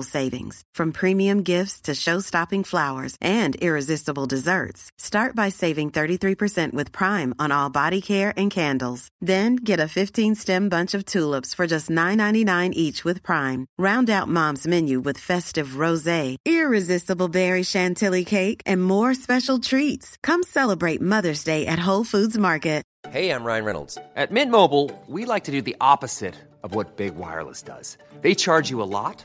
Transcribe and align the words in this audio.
savings. 0.00 0.62
From 0.72 0.92
premium 0.92 1.42
gifts 1.42 1.82
to 1.82 1.94
show-stopping 1.94 2.64
flowers 2.64 3.16
and 3.20 3.54
irresistible 3.56 4.26
desserts. 4.26 4.90
Start 4.96 5.36
by 5.36 5.50
saving 5.50 5.90
33% 5.90 6.72
with 6.72 6.92
Prime 6.92 7.34
on 7.38 7.52
all 7.52 7.68
body 7.68 8.00
care 8.00 8.32
and 8.36 8.50
candles. 8.50 9.08
Then 9.20 9.56
get 9.56 9.80
a 9.80 9.92
15-stem 9.98 10.68
bunch 10.68 10.94
of 10.94 11.04
tulips 11.04 11.54
for 11.54 11.66
just 11.66 11.90
$9.99 11.90 12.72
each 12.72 13.04
with 13.04 13.22
Prime. 13.22 13.66
Round 13.78 14.08
out 14.08 14.28
Mom's 14.28 14.66
menu 14.66 15.00
with 15.00 15.18
festive 15.18 15.76
rosé, 15.82 16.36
irresistible 16.46 17.28
berry 17.28 17.62
chantilly 17.62 18.24
cake, 18.24 18.62
and 18.64 18.82
more 18.82 19.14
special 19.14 19.58
treats. 19.58 20.16
Come 20.22 20.42
celebrate 20.42 21.00
Mother's 21.00 21.44
Day 21.44 21.66
at 21.66 21.78
Whole 21.78 22.04
Foods 22.04 22.38
Market. 22.38 22.82
Hey, 23.10 23.30
I'm 23.30 23.42
Ryan 23.42 23.64
Reynolds. 23.64 23.98
At 24.14 24.30
Mint 24.30 24.50
Mobile, 24.52 24.90
we 25.08 25.24
like 25.24 25.44
to 25.44 25.50
do 25.50 25.60
the 25.60 25.76
opposite 25.80 26.36
of 26.62 26.74
what 26.74 26.96
Big 26.96 27.16
Wireless 27.16 27.60
does. 27.60 27.98
They 28.20 28.34
charge 28.34 28.70
you 28.70 28.80
a 28.80 28.84
lot, 28.86 29.24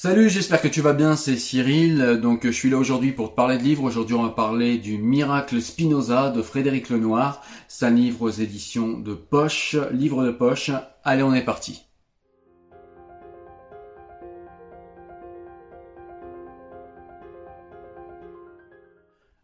Salut, 0.00 0.30
j'espère 0.30 0.62
que 0.62 0.68
tu 0.68 0.80
vas 0.80 0.92
bien, 0.92 1.16
c'est 1.16 1.36
Cyril. 1.36 2.20
Donc 2.22 2.46
je 2.46 2.52
suis 2.52 2.70
là 2.70 2.78
aujourd'hui 2.78 3.10
pour 3.10 3.30
te 3.30 3.34
parler 3.34 3.58
de 3.58 3.64
livres. 3.64 3.82
Aujourd'hui 3.82 4.14
on 4.14 4.22
va 4.22 4.28
parler 4.28 4.78
du 4.78 4.96
Miracle 4.96 5.60
Spinoza 5.60 6.30
de 6.30 6.40
Frédéric 6.40 6.88
Lenoir. 6.88 7.42
C'est 7.66 7.90
livre 7.90 8.22
aux 8.22 8.30
éditions 8.30 8.96
de 8.96 9.14
poche, 9.14 9.74
livre 9.90 10.24
de 10.24 10.30
poche. 10.30 10.70
Allez, 11.02 11.24
on 11.24 11.34
est 11.34 11.44
parti. 11.44 11.82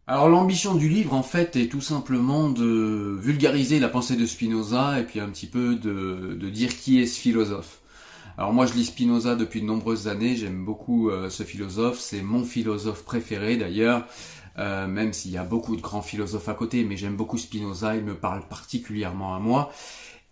Alors 0.06 0.28
l'ambition 0.28 0.76
du 0.76 0.88
livre 0.88 1.14
en 1.14 1.24
fait 1.24 1.56
est 1.56 1.66
tout 1.66 1.80
simplement 1.80 2.48
de 2.48 3.18
vulgariser 3.20 3.80
la 3.80 3.88
pensée 3.88 4.14
de 4.14 4.24
Spinoza 4.24 5.00
et 5.00 5.02
puis 5.02 5.18
un 5.18 5.30
petit 5.30 5.48
peu 5.48 5.74
de 5.74 6.48
dire 6.48 6.78
qui 6.78 7.00
est 7.00 7.06
ce 7.06 7.18
philosophe. 7.18 7.80
Alors 8.36 8.52
moi 8.52 8.66
je 8.66 8.74
lis 8.74 8.86
Spinoza 8.86 9.36
depuis 9.36 9.60
de 9.60 9.66
nombreuses 9.66 10.08
années, 10.08 10.34
j'aime 10.34 10.64
beaucoup 10.64 11.08
euh, 11.08 11.30
ce 11.30 11.44
philosophe, 11.44 12.00
c'est 12.00 12.20
mon 12.20 12.42
philosophe 12.44 13.04
préféré 13.04 13.56
d'ailleurs, 13.56 14.06
euh, 14.58 14.88
même 14.88 15.12
s'il 15.12 15.30
y 15.30 15.38
a 15.38 15.44
beaucoup 15.44 15.76
de 15.76 15.80
grands 15.80 16.02
philosophes 16.02 16.48
à 16.48 16.54
côté, 16.54 16.82
mais 16.82 16.96
j'aime 16.96 17.14
beaucoup 17.14 17.38
Spinoza, 17.38 17.94
il 17.94 18.02
me 18.02 18.14
parle 18.14 18.42
particulièrement 18.48 19.36
à 19.36 19.38
moi. 19.38 19.70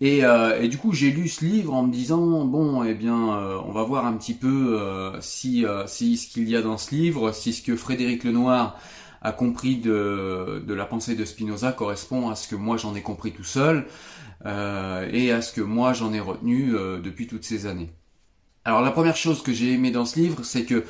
Et, 0.00 0.24
euh, 0.24 0.66
du 0.66 0.78
coup 0.78 0.92
j'ai 0.92 1.12
lu 1.12 1.28
ce 1.28 1.44
livre 1.44 1.74
en 1.74 1.84
me 1.84 1.92
disant 1.92 2.44
bon 2.44 2.82
eh 2.82 2.94
bien 2.94 3.14
on 3.14 3.70
va 3.72 3.84
voir 3.84 4.04
un 4.06 4.14
petit 4.14 4.34
peu 4.34 4.80
si, 5.20 5.64
si 5.86 6.16
ce 6.16 6.28
qu'il 6.28 6.48
y 6.48 6.56
a 6.56 6.62
dans 6.62 6.78
ce 6.78 6.92
livre, 6.94 7.30
si 7.32 7.52
ce 7.52 7.62
que 7.62 7.76
Frédéric 7.76 8.24
Lenoir 8.24 8.76
a 9.22 9.30
compris 9.32 9.76
de, 9.76 10.64
de 10.66 10.74
la 10.74 10.86
pensée 10.86 11.14
de 11.14 11.24
Spinoza 11.24 11.70
correspond 11.70 12.30
à 12.30 12.34
ce 12.34 12.48
que 12.48 12.56
moi 12.56 12.76
j'en 12.78 12.96
ai 12.96 13.02
compris 13.02 13.30
tout 13.32 13.44
seul 13.44 13.86
et 14.44 15.30
à 15.30 15.40
ce 15.40 15.52
que 15.52 15.60
moi 15.60 15.92
j'en 15.92 16.12
ai 16.12 16.20
retenu 16.20 16.72
depuis 17.00 17.28
toutes 17.28 17.44
ces 17.44 17.66
années. 17.66 17.92
Alors 18.64 18.80
la 18.80 18.92
première 18.92 19.16
chose 19.16 19.42
que 19.42 19.52
j'ai 19.52 19.72
aimé 19.72 19.90
dans 19.90 20.04
ce 20.04 20.20
livre, 20.20 20.44
c'est 20.44 20.64
que 20.64 20.84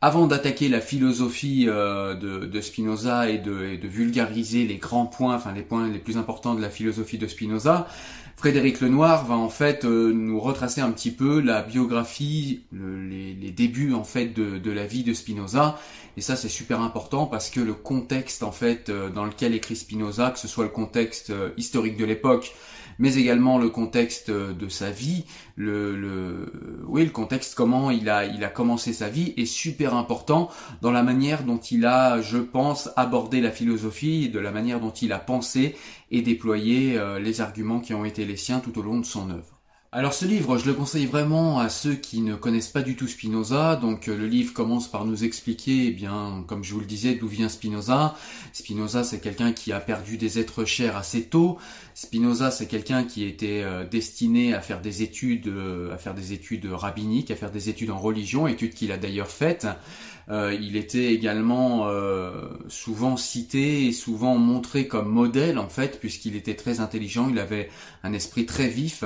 avant 0.00 0.26
d'attaquer 0.26 0.68
la 0.68 0.80
philosophie 0.80 1.66
euh, 1.68 2.14
de, 2.14 2.60
Spinoza 2.60 3.30
et 3.30 3.38
de, 3.38 3.78
vulgariser 3.84 4.66
les 4.66 4.78
grands 4.78 5.06
points, 5.06 5.36
enfin 5.36 5.52
les 5.52 5.62
points 5.62 5.88
les 5.88 6.00
plus 6.00 6.16
importants 6.16 6.56
de 6.56 6.60
la 6.60 6.70
philosophie 6.70 7.18
de 7.18 7.28
Spinoza, 7.28 7.86
Frédéric 8.34 8.80
Lenoir 8.80 9.24
va 9.24 9.36
en 9.36 9.48
fait 9.48 9.84
euh, 9.84 10.12
nous 10.12 10.40
retracer 10.40 10.80
un 10.80 10.90
petit 10.90 11.12
peu 11.12 11.40
la 11.40 11.62
biographie, 11.62 12.64
le, 12.72 13.06
les, 13.06 13.34
les, 13.34 13.52
débuts 13.52 13.94
en 13.94 14.02
fait 14.02 14.26
de, 14.26 14.58
de, 14.58 14.70
la 14.72 14.84
vie 14.84 15.04
de 15.04 15.14
Spinoza. 15.14 15.78
Et 16.16 16.20
ça 16.20 16.34
c'est 16.34 16.48
super 16.48 16.80
important 16.80 17.26
parce 17.26 17.50
que 17.50 17.60
le 17.60 17.74
contexte 17.74 18.42
en 18.42 18.50
fait 18.50 18.88
euh, 18.88 19.10
dans 19.10 19.24
lequel 19.24 19.54
écrit 19.54 19.76
Spinoza, 19.76 20.32
que 20.32 20.40
ce 20.40 20.48
soit 20.48 20.64
le 20.64 20.70
contexte 20.70 21.32
historique 21.56 21.96
de 21.96 22.04
l'époque, 22.04 22.52
mais 23.02 23.16
également 23.16 23.58
le 23.58 23.68
contexte 23.68 24.30
de 24.30 24.68
sa 24.68 24.92
vie, 24.92 25.24
le, 25.56 25.96
le, 25.96 26.52
oui, 26.86 27.04
le 27.04 27.10
contexte 27.10 27.56
comment 27.56 27.90
il 27.90 28.08
a, 28.08 28.24
il 28.24 28.44
a 28.44 28.48
commencé 28.48 28.92
sa 28.92 29.08
vie 29.08 29.34
est 29.36 29.44
super 29.44 29.96
important 29.96 30.48
dans 30.82 30.92
la 30.92 31.02
manière 31.02 31.42
dont 31.42 31.58
il 31.58 31.84
a, 31.84 32.22
je 32.22 32.38
pense, 32.38 32.90
abordé 32.94 33.40
la 33.40 33.50
philosophie, 33.50 34.28
de 34.28 34.38
la 34.38 34.52
manière 34.52 34.78
dont 34.78 34.92
il 34.92 35.12
a 35.12 35.18
pensé 35.18 35.74
et 36.12 36.22
déployé 36.22 36.96
euh, 36.96 37.18
les 37.18 37.40
arguments 37.40 37.80
qui 37.80 37.92
ont 37.92 38.04
été 38.04 38.24
les 38.24 38.36
siens 38.36 38.60
tout 38.60 38.78
au 38.78 38.82
long 38.82 39.00
de 39.00 39.04
son 39.04 39.30
œuvre. 39.30 39.51
Alors 39.94 40.14
ce 40.14 40.24
livre, 40.24 40.56
je 40.56 40.64
le 40.64 40.72
conseille 40.72 41.04
vraiment 41.04 41.58
à 41.58 41.68
ceux 41.68 41.94
qui 41.94 42.22
ne 42.22 42.34
connaissent 42.34 42.70
pas 42.70 42.80
du 42.80 42.96
tout 42.96 43.06
Spinoza. 43.06 43.76
Donc 43.76 44.06
le 44.06 44.26
livre 44.26 44.54
commence 44.54 44.90
par 44.90 45.04
nous 45.04 45.22
expliquer, 45.22 45.88
eh 45.88 45.90
bien, 45.90 46.44
comme 46.46 46.64
je 46.64 46.72
vous 46.72 46.80
le 46.80 46.86
disais, 46.86 47.14
d'où 47.14 47.28
vient 47.28 47.50
Spinoza. 47.50 48.14
Spinoza, 48.54 49.04
c'est 49.04 49.20
quelqu'un 49.20 49.52
qui 49.52 49.70
a 49.70 49.80
perdu 49.80 50.16
des 50.16 50.38
êtres 50.38 50.64
chers 50.64 50.96
assez 50.96 51.24
tôt. 51.24 51.58
Spinoza, 51.94 52.50
c'est 52.50 52.68
quelqu'un 52.68 53.04
qui 53.04 53.24
était 53.24 53.60
euh, 53.62 53.86
destiné 53.86 54.54
à 54.54 54.62
faire 54.62 54.80
des 54.80 55.02
études, 55.02 55.48
euh, 55.48 55.92
à 55.92 55.98
faire 55.98 56.14
des 56.14 56.32
études 56.32 56.64
rabbiniques, 56.72 57.30
à 57.30 57.36
faire 57.36 57.50
des 57.50 57.68
études 57.68 57.90
en 57.90 57.98
religion, 57.98 58.48
études 58.48 58.72
qu'il 58.72 58.92
a 58.92 58.96
d'ailleurs 58.96 59.28
faites. 59.28 59.66
Euh, 60.28 60.56
il 60.60 60.76
était 60.76 61.12
également 61.12 61.88
euh, 61.88 62.48
souvent 62.68 63.16
cité 63.16 63.86
et 63.86 63.92
souvent 63.92 64.36
montré 64.36 64.86
comme 64.86 65.08
modèle 65.08 65.58
en 65.58 65.68
fait, 65.68 65.98
puisqu'il 65.98 66.36
était 66.36 66.54
très 66.54 66.80
intelligent, 66.80 67.28
il 67.28 67.38
avait 67.38 67.70
un 68.02 68.12
esprit 68.12 68.46
très 68.46 68.68
vif. 68.68 69.04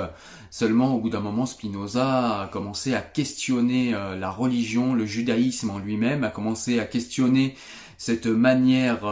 Seulement, 0.50 0.94
au 0.94 1.00
bout 1.00 1.10
d'un 1.10 1.20
moment, 1.20 1.46
Spinoza 1.46 2.42
a 2.42 2.48
commencé 2.48 2.94
à 2.94 3.00
questionner 3.00 3.94
euh, 3.94 4.16
la 4.16 4.30
religion, 4.30 4.94
le 4.94 5.06
judaïsme 5.06 5.70
en 5.70 5.78
lui-même, 5.78 6.24
a 6.24 6.30
commencé 6.30 6.78
à 6.78 6.84
questionner 6.84 7.56
cette 7.98 8.26
manière 8.26 9.06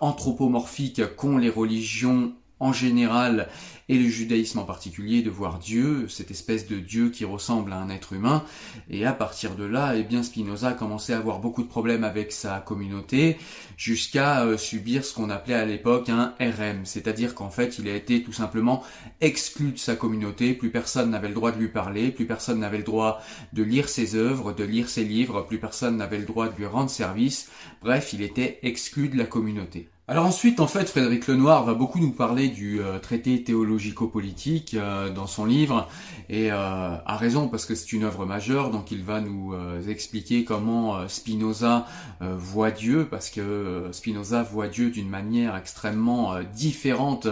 anthropomorphique 0.00 1.14
qu'ont 1.14 1.36
les 1.36 1.50
religions 1.50 2.32
en 2.58 2.72
général 2.72 3.48
et 3.90 3.98
le 3.98 4.08
judaïsme 4.08 4.60
en 4.60 4.64
particulier 4.64 5.20
de 5.20 5.30
voir 5.30 5.58
Dieu, 5.58 6.06
cette 6.06 6.30
espèce 6.30 6.68
de 6.68 6.78
Dieu 6.78 7.10
qui 7.10 7.24
ressemble 7.24 7.72
à 7.72 7.80
un 7.80 7.90
être 7.90 8.12
humain. 8.12 8.44
Et 8.88 9.04
à 9.04 9.12
partir 9.12 9.56
de 9.56 9.64
là, 9.64 9.96
eh 9.96 10.04
bien 10.04 10.22
Spinoza 10.22 10.68
a 10.68 10.72
commencé 10.74 11.12
à 11.12 11.18
avoir 11.18 11.40
beaucoup 11.40 11.64
de 11.64 11.68
problèmes 11.68 12.04
avec 12.04 12.30
sa 12.30 12.60
communauté 12.60 13.36
jusqu'à 13.76 14.44
euh, 14.44 14.56
subir 14.56 15.04
ce 15.04 15.12
qu'on 15.12 15.28
appelait 15.28 15.56
à 15.56 15.64
l'époque 15.64 16.08
un 16.08 16.34
RM, 16.38 16.84
c'est-à-dire 16.84 17.34
qu'en 17.34 17.50
fait 17.50 17.80
il 17.80 17.88
a 17.88 17.96
été 17.96 18.22
tout 18.22 18.32
simplement 18.32 18.84
exclu 19.20 19.72
de 19.72 19.78
sa 19.78 19.96
communauté, 19.96 20.54
plus 20.54 20.70
personne 20.70 21.10
n'avait 21.10 21.28
le 21.28 21.34
droit 21.34 21.50
de 21.50 21.58
lui 21.58 21.68
parler, 21.68 22.12
plus 22.12 22.26
personne 22.26 22.60
n'avait 22.60 22.78
le 22.78 22.84
droit 22.84 23.20
de 23.52 23.64
lire 23.64 23.88
ses 23.88 24.14
œuvres, 24.14 24.52
de 24.52 24.62
lire 24.62 24.88
ses 24.88 25.02
livres, 25.02 25.42
plus 25.42 25.58
personne 25.58 25.96
n'avait 25.96 26.18
le 26.18 26.26
droit 26.26 26.48
de 26.48 26.56
lui 26.56 26.66
rendre 26.66 26.90
service, 26.90 27.50
bref 27.82 28.12
il 28.12 28.22
était 28.22 28.60
exclu 28.62 29.08
de 29.08 29.18
la 29.18 29.24
communauté. 29.24 29.88
Alors 30.10 30.26
ensuite, 30.26 30.58
en 30.58 30.66
fait, 30.66 30.88
Frédéric 30.88 31.28
Lenoir 31.28 31.64
va 31.64 31.72
beaucoup 31.72 32.00
nous 32.00 32.10
parler 32.10 32.48
du 32.48 32.80
euh, 32.80 32.98
traité 32.98 33.44
théologico-politique 33.44 34.74
euh, 34.74 35.08
dans 35.08 35.28
son 35.28 35.44
livre, 35.44 35.86
et 36.28 36.50
euh, 36.50 36.56
a 36.56 37.16
raison 37.16 37.46
parce 37.46 37.64
que 37.64 37.76
c'est 37.76 37.92
une 37.92 38.02
œuvre 38.02 38.26
majeure, 38.26 38.72
donc 38.72 38.90
il 38.90 39.04
va 39.04 39.20
nous 39.20 39.54
expliquer 39.88 40.42
comment 40.42 41.06
Spinoza 41.06 41.86
voit 42.20 42.72
Dieu, 42.72 43.06
parce 43.08 43.30
que 43.30 43.88
Spinoza 43.92 44.42
voit 44.42 44.66
Dieu 44.66 44.90
d'une 44.90 45.08
manière 45.08 45.56
extrêmement 45.56 46.34
différente 46.52 47.28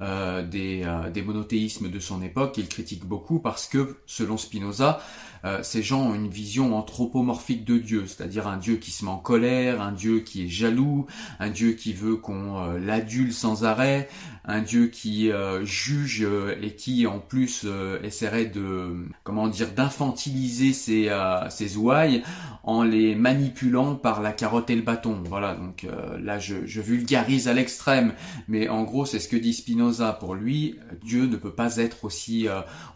des, 0.00 0.84
des 1.12 1.22
monothéismes 1.22 1.90
de 1.90 1.98
son 1.98 2.22
époque, 2.22 2.52
qu'il 2.52 2.68
critique 2.68 3.04
beaucoup 3.06 3.40
parce 3.40 3.66
que, 3.66 3.96
selon 4.06 4.36
Spinoza, 4.36 5.00
euh, 5.44 5.62
ces 5.62 5.82
gens 5.82 6.10
ont 6.10 6.14
une 6.14 6.28
vision 6.28 6.76
anthropomorphique 6.76 7.64
de 7.64 7.78
Dieu, 7.78 8.04
c'est-à-dire 8.06 8.46
un 8.46 8.56
Dieu 8.56 8.76
qui 8.76 8.90
se 8.90 9.04
met 9.04 9.10
en 9.10 9.18
colère, 9.18 9.80
un 9.80 9.92
Dieu 9.92 10.20
qui 10.20 10.44
est 10.44 10.48
jaloux, 10.48 11.06
un 11.40 11.50
Dieu 11.50 11.72
qui 11.72 11.92
veut 11.92 12.16
qu'on 12.16 12.74
l'adule 12.74 13.32
sans 13.32 13.64
arrêt, 13.64 14.08
un 14.44 14.60
Dieu 14.60 14.86
qui 14.86 15.30
juge 15.62 16.26
et 16.60 16.74
qui 16.74 17.06
en 17.06 17.18
plus 17.18 17.66
essaierait 18.02 18.46
de 18.46 19.06
comment 19.24 19.48
dire 19.48 19.72
d'infantiliser 19.72 20.72
ses, 20.72 21.10
ses 21.50 21.76
ouailles 21.76 22.22
en 22.64 22.84
les 22.84 23.14
manipulant 23.16 23.96
par 23.96 24.22
la 24.22 24.32
carotte 24.32 24.70
et 24.70 24.76
le 24.76 24.82
bâton. 24.82 25.22
Voilà, 25.24 25.54
donc 25.54 25.86
là 26.20 26.38
je, 26.38 26.66
je 26.66 26.80
vulgarise 26.80 27.48
à 27.48 27.54
l'extrême, 27.54 28.14
mais 28.48 28.68
en 28.68 28.82
gros 28.84 29.06
c'est 29.06 29.18
ce 29.18 29.28
que 29.28 29.36
dit 29.36 29.54
Spinoza. 29.54 30.12
Pour 30.12 30.34
lui, 30.34 30.78
Dieu 31.04 31.26
ne 31.26 31.36
peut 31.36 31.52
pas 31.52 31.76
être 31.76 32.04
aussi 32.04 32.46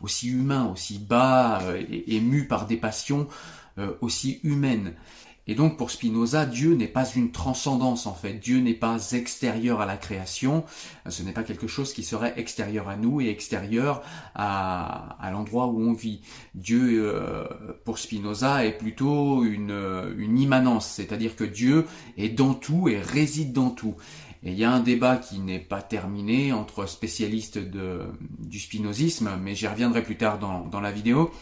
aussi 0.02 0.28
humain, 0.28 0.70
aussi 0.72 0.98
bas 0.98 1.60
et 1.90 2.20
par 2.44 2.66
des 2.66 2.76
passions 2.76 3.26
aussi 4.00 4.40
humaines. 4.42 4.94
Et 5.48 5.54
donc 5.54 5.76
pour 5.76 5.92
Spinoza, 5.92 6.44
Dieu 6.44 6.74
n'est 6.74 6.88
pas 6.88 7.08
une 7.14 7.30
transcendance 7.30 8.06
en 8.06 8.14
fait. 8.14 8.34
Dieu 8.34 8.58
n'est 8.58 8.74
pas 8.74 9.12
extérieur 9.12 9.80
à 9.80 9.86
la 9.86 9.96
création. 9.96 10.64
Ce 11.08 11.22
n'est 11.22 11.32
pas 11.32 11.44
quelque 11.44 11.68
chose 11.68 11.92
qui 11.92 12.02
serait 12.02 12.34
extérieur 12.36 12.88
à 12.88 12.96
nous 12.96 13.20
et 13.20 13.28
extérieur 13.28 14.02
à, 14.34 15.16
l'endroit 15.30 15.66
où 15.66 15.80
on 15.80 15.92
vit. 15.92 16.20
Dieu, 16.56 17.14
euh, 17.14 17.44
pour 17.84 17.98
Spinoza, 17.98 18.64
est 18.66 18.76
plutôt 18.76 19.44
une, 19.44 20.16
immanence, 20.18 20.88
c'est-à-dire 20.88 21.36
que 21.36 21.44
Dieu 21.44 21.86
est 22.18 22.28
dans 22.28 22.54
tout 22.54 22.88
et 22.88 23.00
réside 23.00 23.52
dans 23.52 23.70
tout. 23.70 23.94
Et 24.42 24.50
il 24.50 24.58
y 24.58 24.64
a 24.64 24.70
un 24.70 24.80
débat 24.80 25.16
qui 25.16 25.38
n'est 25.38 25.60
pas 25.60 25.80
terminé 25.80 26.52
entre 26.52 26.86
spécialistes 26.86 27.58
du 27.58 28.58
spinozisme, 28.58 29.30
mais 29.40 29.54
j'y 29.54 29.66
reviendrai 29.66 30.02
plus 30.02 30.16
tard 30.16 30.38
dans, 30.38 30.66
dans 30.66 30.80
la 30.80 30.90
vidéo. 30.90 31.32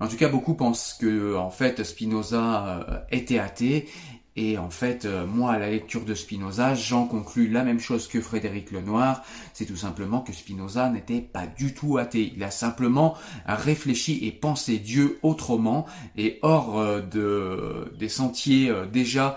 En 0.00 0.08
tout 0.08 0.16
cas, 0.16 0.28
beaucoup 0.28 0.54
pensent 0.54 0.96
que 0.98 1.36
en 1.36 1.50
fait 1.50 1.84
Spinoza 1.84 2.84
euh, 2.88 2.98
était 3.10 3.38
athée. 3.38 3.88
Et 4.36 4.56
en 4.56 4.70
fait, 4.70 5.04
euh, 5.04 5.26
moi, 5.26 5.52
à 5.52 5.58
la 5.58 5.68
lecture 5.68 6.04
de 6.04 6.14
Spinoza, 6.14 6.74
j'en 6.74 7.06
conclus 7.06 7.48
la 7.48 7.64
même 7.64 7.80
chose 7.80 8.08
que 8.08 8.20
Frédéric 8.20 8.70
Lenoir, 8.70 9.22
c'est 9.52 9.66
tout 9.66 9.76
simplement 9.76 10.20
que 10.20 10.32
Spinoza 10.32 10.88
n'était 10.88 11.20
pas 11.20 11.46
du 11.46 11.74
tout 11.74 11.98
athée. 11.98 12.32
Il 12.34 12.42
a 12.42 12.50
simplement 12.50 13.16
réfléchi 13.44 14.24
et 14.24 14.32
pensé 14.32 14.78
Dieu 14.78 15.18
autrement. 15.22 15.84
Et 16.16 16.38
hors 16.42 16.78
euh, 16.78 17.02
de, 17.02 17.92
des 17.98 18.08
sentiers 18.08 18.72
déjà 18.92 19.36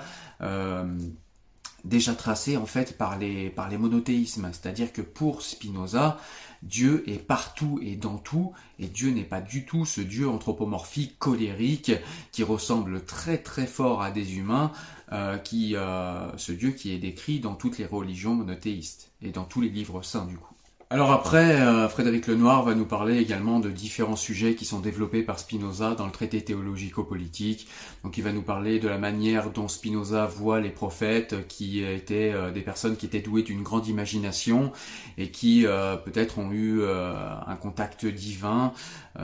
déjà 1.84 2.16
tracés 2.16 2.58
en 2.58 2.66
fait 2.66 2.98
par 2.98 3.18
les, 3.18 3.50
par 3.50 3.70
les 3.70 3.78
monothéismes. 3.78 4.50
C'est-à-dire 4.52 4.94
que 4.94 5.02
pour 5.02 5.42
Spinoza, 5.42 6.18
Dieu 6.64 7.04
est 7.10 7.18
partout 7.18 7.80
et 7.82 7.96
dans 7.96 8.18
tout, 8.18 8.54
et 8.80 8.88
Dieu 8.88 9.12
n'est 9.12 9.24
pas 9.24 9.42
du 9.42 9.66
tout 9.66 9.86
ce 9.86 10.00
Dieu 10.00 10.30
anthropomorphique, 10.30 11.20
colérique, 11.20 11.92
qui 12.32 12.44
ressemble 12.44 13.04
très 13.04 13.38
très 13.38 13.68
fort 13.68 14.02
à 14.02 14.12
des 14.12 14.38
humains, 14.38 14.72
euh, 15.12 15.38
euh, 15.54 16.32
ce 16.38 16.52
Dieu 16.54 16.72
qui 16.72 16.94
est 16.94 17.00
décrit 17.00 17.40
dans 17.40 17.56
toutes 17.56 17.78
les 17.78 17.86
religions 17.86 18.34
monothéistes, 18.34 19.12
et 19.22 19.32
dans 19.32 19.44
tous 19.44 19.60
les 19.60 19.70
livres 19.70 20.02
saints 20.04 20.26
du 20.26 20.38
coup. 20.38 20.53
Alors 20.94 21.12
après, 21.12 21.60
euh, 21.60 21.90
Frédéric 21.90 22.28
Lenoir 22.28 22.62
va 22.62 22.75
nous 22.75 22.86
parler 22.86 23.18
également 23.18 23.60
de 23.60 23.72
différents 23.72 24.16
sujets 24.16 24.54
qui 24.54 24.63
sont 24.63 24.80
développés 24.80 25.24
par 25.24 25.40
Spinoza 25.40 25.95
dans 25.95 26.06
le 26.06 26.12
traité 26.12 26.44
théologico-politique. 26.44 27.68
Donc 28.04 28.19
il 28.19 28.24
va 28.24 28.31
nous 28.31 28.44
parler 28.44 28.78
de 28.78 28.88
la 28.88 29.00
manière 29.00 29.50
dont 29.50 29.68
Spinoza 29.68 30.28
voit 30.28 30.62
les 30.62 30.69
prophètes, 30.69 31.48
qui 31.48 31.84
étaient 31.84 32.31
euh, 32.31 32.51
des 32.51 32.62
personnes 32.62 32.95
qui 32.95 33.07
étaient 33.07 33.22
douées 33.22 33.42
d'une 33.42 33.63
grande 33.63 33.88
imagination 33.88 34.72
et 35.18 35.31
qui 35.31 35.66
euh, 35.66 35.95
peut-être 35.95 36.38
ont 36.38 36.51
eu 36.51 36.84
un 36.84 37.56
contact 37.56 38.06
divin. 38.06 38.72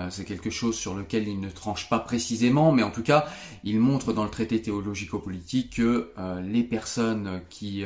C'est 0.10 0.24
quelque 0.24 0.51
chose 0.51 0.75
sur 0.75 0.94
lequel 0.94 1.27
il 1.27 1.39
ne 1.39 1.50
tranche 1.50 1.89
pas 1.89 1.98
précisément, 1.98 2.72
mais 2.72 2.83
en 2.83 2.92
tout 2.92 3.01
cas, 3.01 3.25
il 3.63 3.80
montre 3.80 4.13
dans 4.13 4.24
le 4.24 4.30
traité 4.30 4.62
théologico-politique 4.62 5.77
que 5.77 6.12
les 6.44 6.63
personnes 6.63 7.42
qui, 7.50 7.83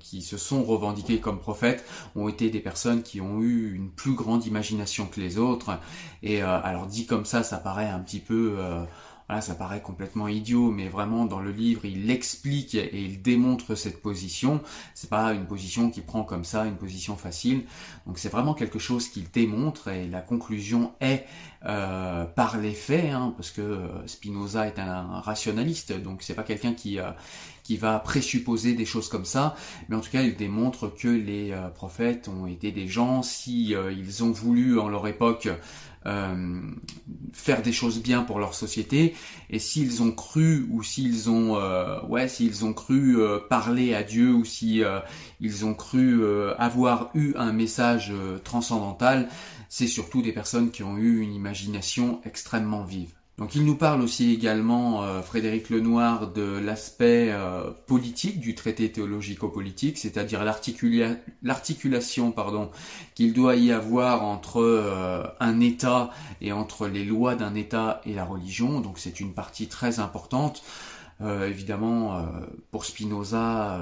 qui 0.00 0.22
se 0.22 0.38
sont 0.38 0.64
revendiquées 0.64 1.20
comme 1.20 1.38
prophètes 1.38 1.84
ont 2.16 2.28
été 2.28 2.48
des 2.48 2.60
personnes 2.60 2.97
qui 3.02 3.20
ont 3.20 3.40
eu 3.40 3.74
une 3.74 3.90
plus 3.90 4.12
grande 4.12 4.46
imagination 4.46 5.06
que 5.06 5.20
les 5.20 5.38
autres. 5.38 5.78
Et 6.22 6.42
euh, 6.42 6.60
alors 6.62 6.86
dit 6.86 7.06
comme 7.06 7.24
ça, 7.24 7.42
ça 7.42 7.58
paraît 7.58 7.88
un 7.88 8.00
petit 8.00 8.20
peu... 8.20 8.56
Euh, 8.58 8.84
voilà, 9.28 9.42
ça 9.42 9.54
paraît 9.54 9.82
complètement 9.82 10.26
idiot, 10.26 10.70
mais 10.70 10.88
vraiment 10.88 11.26
dans 11.26 11.40
le 11.40 11.50
livre, 11.50 11.84
il 11.84 12.10
explique 12.10 12.74
et 12.74 12.98
il 12.98 13.20
démontre 13.20 13.74
cette 13.74 14.00
position. 14.00 14.62
C'est 14.94 15.10
pas 15.10 15.34
une 15.34 15.44
position 15.44 15.90
qui 15.90 16.00
prend 16.00 16.24
comme 16.24 16.44
ça, 16.44 16.64
une 16.64 16.76
position 16.76 17.14
facile. 17.14 17.66
Donc 18.06 18.16
c'est 18.18 18.30
vraiment 18.30 18.54
quelque 18.54 18.78
chose 18.78 19.10
qu'il 19.10 19.30
démontre 19.30 19.88
et 19.88 20.08
la 20.08 20.22
conclusion 20.22 20.94
est 21.02 21.26
euh, 21.66 22.24
par 22.24 22.56
les 22.56 22.72
faits, 22.72 23.12
hein, 23.12 23.34
parce 23.36 23.50
que 23.50 23.86
Spinoza 24.06 24.66
est 24.66 24.78
un, 24.78 25.20
rationaliste, 25.20 25.92
donc 25.92 26.22
c'est 26.22 26.34
pas 26.34 26.42
quelqu'un 26.42 26.72
qui 26.72 26.98
qui 27.68 27.76
va 27.76 27.98
présupposer 27.98 28.72
des 28.72 28.86
choses 28.86 29.10
comme 29.10 29.26
ça, 29.26 29.54
mais 29.90 29.96
en 29.96 30.00
tout 30.00 30.10
cas 30.10 30.22
il 30.22 30.36
démontre 30.36 30.88
que 30.88 31.08
les 31.08 31.50
euh, 31.52 31.68
prophètes 31.68 32.26
ont 32.26 32.46
été 32.46 32.72
des 32.72 32.88
gens, 32.88 33.22
si 33.22 33.74
euh, 33.74 33.92
ils 33.92 34.24
ont 34.24 34.30
voulu 34.30 34.78
en 34.78 34.88
leur 34.88 35.06
époque 35.06 35.50
euh, 36.06 36.62
faire 37.34 37.60
des 37.60 37.72
choses 37.72 38.00
bien 38.00 38.22
pour 38.22 38.38
leur 38.38 38.54
société, 38.54 39.14
et 39.50 39.58
s'ils 39.58 40.02
ont 40.02 40.12
cru 40.12 40.66
ou 40.70 40.82
s'ils 40.82 41.28
ont 41.28 41.58
ouais 42.08 42.26
s'ils 42.28 42.64
ont 42.64 42.72
cru 42.72 43.18
parler 43.50 43.92
à 43.92 44.02
Dieu 44.02 44.32
ou 44.32 44.46
si 44.46 44.82
ils 45.40 45.66
ont 45.66 45.74
cru 45.74 46.24
avoir 46.56 47.10
eu 47.12 47.34
un 47.36 47.52
message 47.52 48.14
transcendantal, 48.44 49.28
c'est 49.68 49.88
surtout 49.88 50.22
des 50.22 50.32
personnes 50.32 50.70
qui 50.70 50.82
ont 50.84 50.96
eu 50.96 51.20
une 51.20 51.34
imagination 51.34 52.22
extrêmement 52.24 52.84
vive. 52.84 53.12
Donc 53.38 53.54
il 53.54 53.64
nous 53.64 53.76
parle 53.76 54.02
aussi 54.02 54.34
également, 54.34 55.04
euh, 55.04 55.22
Frédéric 55.22 55.70
Lenoir, 55.70 56.32
de 56.32 56.58
l'aspect 56.58 57.28
euh, 57.30 57.70
politique 57.86 58.40
du 58.40 58.56
traité 58.56 58.90
théologico-politique, 58.90 59.96
c'est-à-dire 59.96 60.42
l'articulation 60.44 62.34
qu'il 63.14 63.32
doit 63.32 63.54
y 63.54 63.70
avoir 63.70 64.24
entre 64.24 64.60
euh, 64.60 65.22
un 65.38 65.60
État 65.60 66.10
et 66.40 66.50
entre 66.50 66.88
les 66.88 67.04
lois 67.04 67.36
d'un 67.36 67.54
État 67.54 68.00
et 68.04 68.12
la 68.12 68.24
religion. 68.24 68.80
Donc 68.80 68.98
c'est 68.98 69.20
une 69.20 69.32
partie 69.32 69.68
très 69.68 70.00
importante. 70.00 70.62
Évidemment, 71.20 72.24
pour 72.70 72.84
Spinoza, 72.84 73.80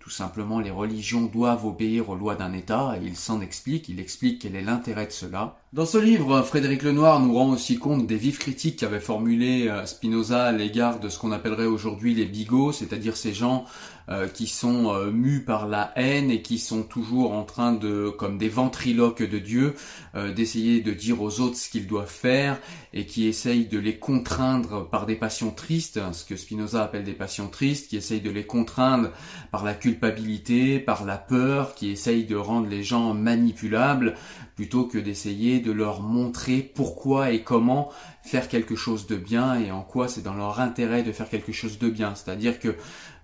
tout 0.00 0.10
simplement, 0.10 0.60
les 0.60 0.70
religions 0.70 1.22
doivent 1.22 1.64
obéir 1.64 2.10
aux 2.10 2.14
lois 2.14 2.34
d'un 2.34 2.52
État, 2.52 2.98
et 3.00 3.06
il 3.06 3.16
s'en 3.16 3.40
explique, 3.40 3.88
il 3.88 4.00
explique 4.00 4.42
quel 4.42 4.54
est 4.54 4.60
l'intérêt 4.60 5.06
de 5.06 5.10
cela. 5.10 5.56
Dans 5.74 5.86
ce 5.86 5.98
livre, 5.98 6.42
Frédéric 6.42 6.84
Lenoir 6.84 7.18
nous 7.18 7.34
rend 7.34 7.50
aussi 7.50 7.78
compte 7.78 8.06
des 8.06 8.14
vives 8.14 8.38
critiques 8.38 8.78
qu'avait 8.78 9.00
formulées 9.00 9.68
Spinoza 9.86 10.44
à 10.44 10.52
l'égard 10.52 11.00
de 11.00 11.08
ce 11.08 11.18
qu'on 11.18 11.32
appellerait 11.32 11.66
aujourd'hui 11.66 12.14
les 12.14 12.26
bigots, 12.26 12.70
c'est-à-dire 12.70 13.16
ces 13.16 13.34
gens 13.34 13.64
euh, 14.10 14.28
qui 14.28 14.46
sont 14.46 14.92
euh, 14.92 15.10
mus 15.10 15.44
par 15.46 15.66
la 15.66 15.90
haine 15.96 16.30
et 16.30 16.42
qui 16.42 16.58
sont 16.58 16.82
toujours 16.82 17.32
en 17.32 17.42
train 17.42 17.72
de, 17.72 18.10
comme 18.10 18.36
des 18.36 18.50
ventriloques 18.50 19.22
de 19.22 19.38
Dieu, 19.38 19.76
euh, 20.14 20.30
d'essayer 20.30 20.82
de 20.82 20.92
dire 20.92 21.22
aux 21.22 21.40
autres 21.40 21.56
ce 21.56 21.70
qu'ils 21.70 21.86
doivent 21.86 22.06
faire 22.06 22.60
et 22.92 23.06
qui 23.06 23.26
essayent 23.26 23.64
de 23.64 23.78
les 23.78 23.96
contraindre 23.96 24.86
par 24.90 25.06
des 25.06 25.16
passions 25.16 25.52
tristes, 25.52 25.96
hein, 25.96 26.12
ce 26.12 26.26
que 26.26 26.36
Spinoza 26.36 26.84
appelle 26.84 27.04
des 27.04 27.14
passions 27.14 27.48
tristes, 27.48 27.88
qui 27.88 27.96
essayent 27.96 28.20
de 28.20 28.30
les 28.30 28.44
contraindre 28.44 29.08
par 29.50 29.64
la 29.64 29.72
culpabilité, 29.72 30.80
par 30.80 31.06
la 31.06 31.16
peur, 31.16 31.74
qui 31.74 31.90
essayent 31.90 32.26
de 32.26 32.36
rendre 32.36 32.68
les 32.68 32.82
gens 32.82 33.14
manipulables 33.14 34.16
plutôt 34.56 34.84
que 34.84 34.98
d'essayer 34.98 35.60
de 35.60 35.72
leur 35.72 36.00
montrer 36.00 36.58
pourquoi 36.74 37.32
et 37.32 37.42
comment 37.42 37.90
faire 38.22 38.48
quelque 38.48 38.76
chose 38.76 39.06
de 39.06 39.16
bien 39.16 39.58
et 39.58 39.70
en 39.70 39.82
quoi 39.82 40.08
c'est 40.08 40.22
dans 40.22 40.34
leur 40.34 40.60
intérêt 40.60 41.02
de 41.02 41.12
faire 41.12 41.28
quelque 41.28 41.52
chose 41.52 41.78
de 41.78 41.88
bien. 41.88 42.14
C'est-à-dire 42.14 42.58
que 42.58 42.76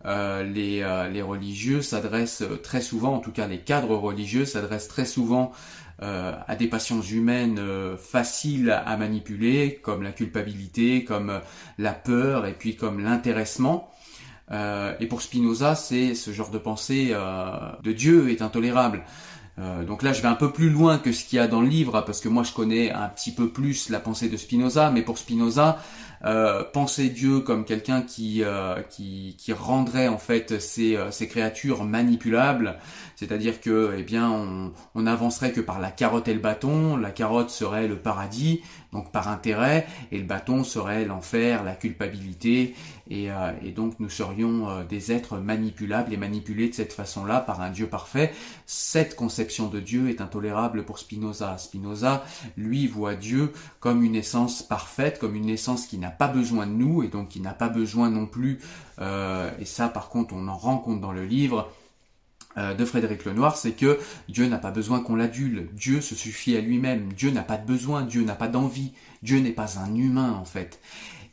euh, 0.06 0.42
les, 0.42 0.82
euh, 0.82 1.08
les, 1.08 1.22
religieux 1.22 1.82
s'adressent 1.82 2.44
très 2.62 2.80
souvent, 2.80 3.14
en 3.14 3.18
tout 3.18 3.32
cas 3.32 3.46
les 3.46 3.58
cadres 3.58 3.96
religieux 3.96 4.46
s'adressent 4.46 4.88
très 4.88 5.04
souvent 5.04 5.52
euh, 6.02 6.32
à 6.49 6.56
des 6.56 6.68
passions 6.68 7.02
humaines 7.02 7.60
faciles 7.99 8.70
à 8.70 8.96
manipuler, 8.96 9.78
comme 9.82 10.02
la 10.02 10.12
culpabilité, 10.12 11.04
comme 11.04 11.40
la 11.78 11.92
peur 11.92 12.46
et 12.46 12.54
puis 12.54 12.76
comme 12.76 13.00
l'intéressement. 13.00 13.90
et 14.50 15.06
pour 15.06 15.22
Spinoza, 15.22 15.76
c'est 15.76 16.14
ce 16.14 16.32
genre 16.32 16.50
de 16.50 16.58
pensée 16.58 17.14
de 17.82 17.92
Dieu 17.92 18.30
est 18.30 18.42
intolérable. 18.42 19.04
Donc 19.86 20.02
là, 20.02 20.12
je 20.12 20.22
vais 20.22 20.28
un 20.28 20.34
peu 20.34 20.50
plus 20.50 20.70
loin 20.70 20.98
que 20.98 21.12
ce 21.12 21.24
qu'il 21.24 21.36
y 21.36 21.40
a 21.40 21.46
dans 21.46 21.60
le 21.60 21.68
livre, 21.68 22.02
parce 22.02 22.20
que 22.20 22.28
moi, 22.28 22.42
je 22.42 22.52
connais 22.52 22.90
un 22.92 23.08
petit 23.08 23.32
peu 23.32 23.48
plus 23.48 23.90
la 23.90 24.00
pensée 24.00 24.28
de 24.28 24.36
Spinoza, 24.36 24.90
mais 24.90 25.02
pour 25.02 25.18
Spinoza, 25.18 25.78
euh, 26.26 26.64
penser 26.64 27.08
Dieu 27.08 27.40
comme 27.40 27.64
quelqu'un 27.64 28.02
qui, 28.02 28.42
euh, 28.44 28.82
qui, 28.82 29.34
rendrait 29.52 30.06
en 30.06 30.18
fait 30.18 30.60
ces, 30.60 30.94
euh, 30.94 31.10
ces 31.10 31.26
créatures 31.28 31.84
manipulables, 31.84 32.78
c'est-à-dire 33.16 33.60
que 33.60 33.94
eh 33.96 34.02
bien 34.02 34.30
on, 34.30 34.72
on 34.94 35.06
avancerait 35.06 35.52
que 35.52 35.62
par 35.62 35.80
la 35.80 35.90
carotte 35.90 36.28
et 36.28 36.34
le 36.34 36.40
bâton, 36.40 36.98
la 36.98 37.10
carotte 37.10 37.48
serait 37.48 37.88
le 37.88 37.96
paradis, 37.96 38.60
donc 38.92 39.12
par 39.12 39.28
intérêt, 39.28 39.87
et 40.11 40.18
le 40.18 40.25
bâton 40.25 40.64
serait 40.64 41.04
l'enfer, 41.04 41.62
la 41.64 41.75
culpabilité, 41.75 42.75
et, 43.09 43.30
euh, 43.30 43.52
donc 43.75 43.94
nous 43.99 44.09
serions 44.09 44.68
euh, 44.68 44.85
des 44.85 45.12
êtres 45.12 45.38
manipulables 45.38 46.12
et 46.12 46.16
manipulés 46.16 46.68
de 46.68 46.75
cette 46.75 46.92
façon-là 46.92 47.40
par 47.40 47.61
un 47.61 47.70
Dieu 47.70 47.87
parfait. 47.87 48.32
Cette 48.66 49.16
conception 49.16 49.68
de 49.68 49.80
Dieu 49.80 50.09
est 50.09 50.20
intolérable 50.20 50.85
pour 50.85 50.99
Spinoza. 50.99 51.59
Spinoza, 51.59 52.25
lui, 52.56 52.87
voit 52.87 53.14
Dieu 53.14 53.52
comme 53.80 54.04
une 54.04 54.14
essence 54.14 54.62
parfaite, 54.62 55.18
comme 55.18 55.35
une 55.35 55.49
essence 55.49 55.87
qui 55.87 55.99
n'a 55.99 56.11
pas 56.11 56.28
besoin 56.28 56.66
de 56.66 56.73
nous, 56.73 57.02
et 57.02 57.09
donc 57.09 57.28
qui 57.28 57.40
n'a 57.40 57.52
pas 57.52 57.68
besoin 57.68 58.11
non 58.11 58.26
plus, 58.26 58.61
euh, 59.00 59.50
et 59.59 59.64
ça 59.64 59.88
par 59.88 60.09
contre 60.09 60.35
on 60.35 60.49
en 60.49 60.56
rend 60.56 60.78
compte 60.78 61.00
dans 61.00 61.12
le 61.12 61.25
livre, 61.25 61.70
de 62.57 62.85
Frédéric 62.85 63.25
Lenoir, 63.25 63.57
c'est 63.57 63.73
que 63.73 63.99
Dieu 64.28 64.47
n'a 64.47 64.59
pas 64.59 64.71
besoin 64.71 65.00
qu'on 65.00 65.14
l'adule, 65.14 65.69
Dieu 65.73 66.00
se 66.00 66.14
suffit 66.14 66.57
à 66.57 66.61
lui-même, 66.61 67.12
Dieu 67.12 67.30
n'a 67.30 67.42
pas 67.42 67.57
de 67.57 67.66
besoin, 67.66 68.02
Dieu 68.02 68.23
n'a 68.23 68.35
pas 68.35 68.49
d'envie, 68.49 68.92
Dieu 69.23 69.38
n'est 69.38 69.52
pas 69.52 69.78
un 69.78 69.95
humain 69.95 70.33
en 70.33 70.45
fait. 70.45 70.80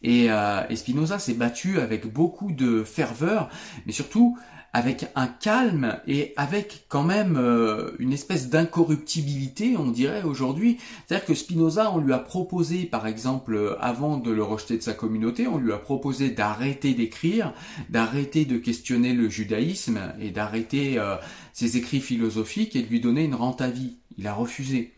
Et, 0.03 0.31
euh, 0.31 0.75
Spinoza 0.75 1.19
s'est 1.19 1.33
battu 1.33 1.79
avec 1.79 2.11
beaucoup 2.11 2.51
de 2.51 2.83
ferveur, 2.83 3.49
mais 3.85 3.91
surtout 3.91 4.37
avec 4.73 5.07
un 5.15 5.27
calme 5.27 5.99
et 6.07 6.33
avec 6.37 6.85
quand 6.89 7.03
même 7.03 7.37
euh, 7.37 7.91
une 7.99 8.13
espèce 8.13 8.49
d'incorruptibilité, 8.49 9.75
on 9.77 9.89
dirait 9.89 10.23
aujourd'hui. 10.23 10.77
C'est-à-dire 11.05 11.25
que 11.25 11.33
Spinoza, 11.33 11.91
on 11.91 11.99
lui 11.99 12.13
a 12.13 12.19
proposé, 12.19 12.85
par 12.85 13.07
exemple, 13.07 13.77
avant 13.79 14.17
de 14.17 14.31
le 14.31 14.43
rejeter 14.43 14.77
de 14.77 14.83
sa 14.83 14.93
communauté, 14.93 15.47
on 15.47 15.57
lui 15.57 15.71
a 15.71 15.77
proposé 15.77 16.29
d'arrêter 16.29 16.93
d'écrire, 16.93 17.53
d'arrêter 17.89 18.45
de 18.45 18.57
questionner 18.57 19.13
le 19.13 19.29
judaïsme 19.29 20.13
et 20.19 20.31
d'arrêter 20.31 20.99
euh, 20.99 21.15
ses 21.53 21.77
écrits 21.77 22.01
philosophiques 22.01 22.75
et 22.75 22.83
de 22.83 22.87
lui 22.87 22.99
donner 22.99 23.23
une 23.23 23.35
rente 23.35 23.61
à 23.61 23.69
vie. 23.69 23.97
Il 24.17 24.27
a 24.27 24.33
refusé. 24.33 24.93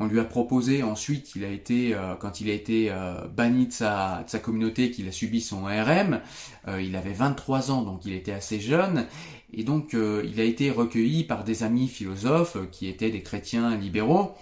On 0.00 0.06
lui 0.06 0.20
a 0.20 0.24
proposé 0.24 0.84
ensuite, 0.84 1.34
il 1.34 1.44
a 1.44 1.48
été, 1.48 1.92
euh, 1.92 2.14
quand 2.14 2.40
il 2.40 2.48
a 2.50 2.52
été 2.52 2.88
euh, 2.88 3.26
banni 3.26 3.66
de 3.66 3.72
sa, 3.72 4.24
communauté, 4.40 4.92
qu'il 4.92 5.08
a 5.08 5.12
subi 5.12 5.40
son 5.40 5.64
RM, 5.64 6.20
euh, 6.68 6.80
il 6.80 6.94
avait 6.94 7.12
23 7.12 7.72
ans, 7.72 7.82
donc 7.82 8.04
il 8.04 8.12
était 8.12 8.32
assez 8.32 8.60
jeune, 8.60 9.06
et 9.52 9.64
donc 9.64 9.94
il 9.94 10.40
a 10.40 10.44
été 10.44 10.70
recueilli 10.70 11.24
par 11.24 11.42
des 11.42 11.62
amis 11.62 11.88
philosophes 11.88 12.58
qui 12.70 12.86
étaient 12.86 13.10
des 13.10 13.22
chrétiens 13.22 13.76
libéraux. 13.76 14.34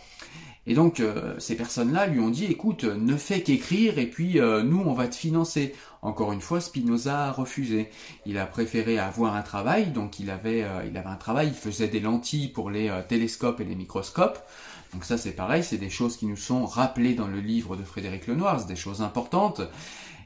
Et 0.66 0.74
donc 0.74 1.00
ces 1.38 1.54
personnes-là 1.54 2.08
lui 2.08 2.18
ont 2.18 2.28
dit, 2.28 2.46
écoute, 2.46 2.82
ne 2.82 3.16
fais 3.16 3.40
qu'écrire 3.42 4.00
et 4.00 4.06
puis 4.06 4.40
nous 4.40 4.82
on 4.84 4.94
va 4.94 5.06
te 5.06 5.14
financer. 5.14 5.76
Encore 6.02 6.32
une 6.32 6.40
fois, 6.40 6.60
Spinoza 6.60 7.26
a 7.26 7.30
refusé. 7.30 7.88
Il 8.26 8.36
a 8.36 8.46
préféré 8.46 8.98
avoir 8.98 9.36
un 9.36 9.42
travail, 9.42 9.92
donc 9.92 10.18
il 10.18 10.28
avait, 10.28 10.64
il 10.90 10.96
avait 10.96 11.08
un 11.08 11.14
travail, 11.14 11.48
il 11.48 11.54
faisait 11.54 11.86
des 11.86 12.00
lentilles 12.00 12.48
pour 12.48 12.68
les 12.68 12.90
télescopes 13.08 13.60
et 13.60 13.64
les 13.64 13.76
microscopes. 13.76 14.40
Donc 14.96 15.04
ça 15.04 15.18
c'est 15.18 15.32
pareil, 15.32 15.62
c'est 15.62 15.76
des 15.76 15.90
choses 15.90 16.16
qui 16.16 16.24
nous 16.24 16.38
sont 16.38 16.64
rappelées 16.64 17.12
dans 17.12 17.26
le 17.26 17.38
livre 17.38 17.76
de 17.76 17.82
Frédéric 17.84 18.26
Lenoir, 18.26 18.58
c'est 18.58 18.66
des 18.66 18.76
choses 18.76 19.02
importantes. 19.02 19.60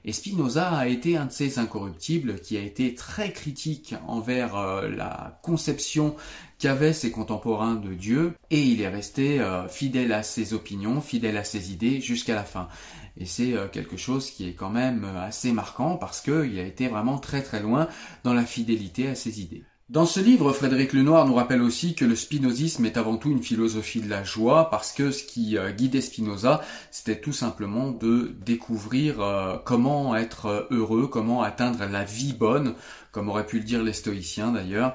Et 0.05 0.13
Spinoza 0.13 0.71
a 0.71 0.87
été 0.87 1.17
un 1.17 1.27
de 1.27 1.33
ces 1.33 1.59
incorruptibles 1.59 2.39
qui 2.39 2.57
a 2.57 2.61
été 2.61 2.95
très 2.95 3.33
critique 3.33 3.97
envers 4.07 4.55
euh, 4.55 4.89
la 4.89 5.41
conception 5.43 6.15
qu'avaient 6.61 6.93
ses 6.93 7.11
contemporains 7.11 7.75
de 7.75 7.93
Dieu, 7.95 8.35
et 8.53 8.63
il 8.63 8.81
est 8.81 8.89
resté 8.89 9.41
euh, 9.41 9.67
fidèle 9.67 10.13
à 10.13 10.23
ses 10.23 10.55
opinions, 10.55 11.01
fidèle 11.01 11.37
à 11.37 11.43
ses 11.43 11.73
idées 11.73 12.01
jusqu'à 12.01 12.37
la 12.37 12.45
fin. 12.45 12.69
Et 13.17 13.27
c'est 13.27 13.55
euh, 13.55 13.67
quelque 13.67 13.97
chose 13.97 14.31
qui 14.31 14.49
est 14.49 14.55
quand 14.55 14.71
même 14.71 15.05
assez 15.05 15.51
marquant 15.51 15.97
parce 15.97 16.21
qu'il 16.21 16.61
a 16.61 16.65
été 16.65 16.87
vraiment 16.87 17.19
très 17.19 17.43
très 17.43 17.59
loin 17.59 17.89
dans 18.23 18.35
la 18.35 18.45
fidélité 18.45 19.09
à 19.09 19.17
ses 19.17 19.41
idées. 19.41 19.65
Dans 19.91 20.07
ce 20.07 20.21
livre, 20.21 20.53
Frédéric 20.53 20.93
Lenoir 20.93 21.27
nous 21.27 21.35
rappelle 21.35 21.61
aussi 21.61 21.97
que 21.97 22.05
le 22.05 22.15
spinozisme 22.15 22.87
est 22.87 22.97
avant 22.97 23.17
tout 23.17 23.33
une 23.33 23.43
philosophie 23.43 24.01
de 24.01 24.09
la 24.09 24.23
joie 24.23 24.71
parce 24.71 24.93
que 24.93 25.11
ce 25.11 25.25
qui 25.25 25.59
euh, 25.59 25.73
guidait 25.73 26.01
Spinoza, 26.01 26.61
c'était 26.93 27.21
tout 27.21 27.33
simplement 27.33 27.91
de 27.91 28.37
découvrir 28.47 29.21
euh, 29.21 29.57
comment 29.65 30.15
être 30.15 30.47
euh, 30.47 30.63
heureux, 30.71 31.09
comment 31.09 31.43
atteindre 31.43 31.85
la 31.91 32.05
vie 32.05 32.35
bonne, 32.35 32.77
comme 33.11 33.29
auraient 33.29 33.47
pu 33.47 33.59
le 33.59 33.65
dire 33.65 33.83
les 33.83 33.93
stoïciens 33.93 34.53
d'ailleurs. 34.53 34.95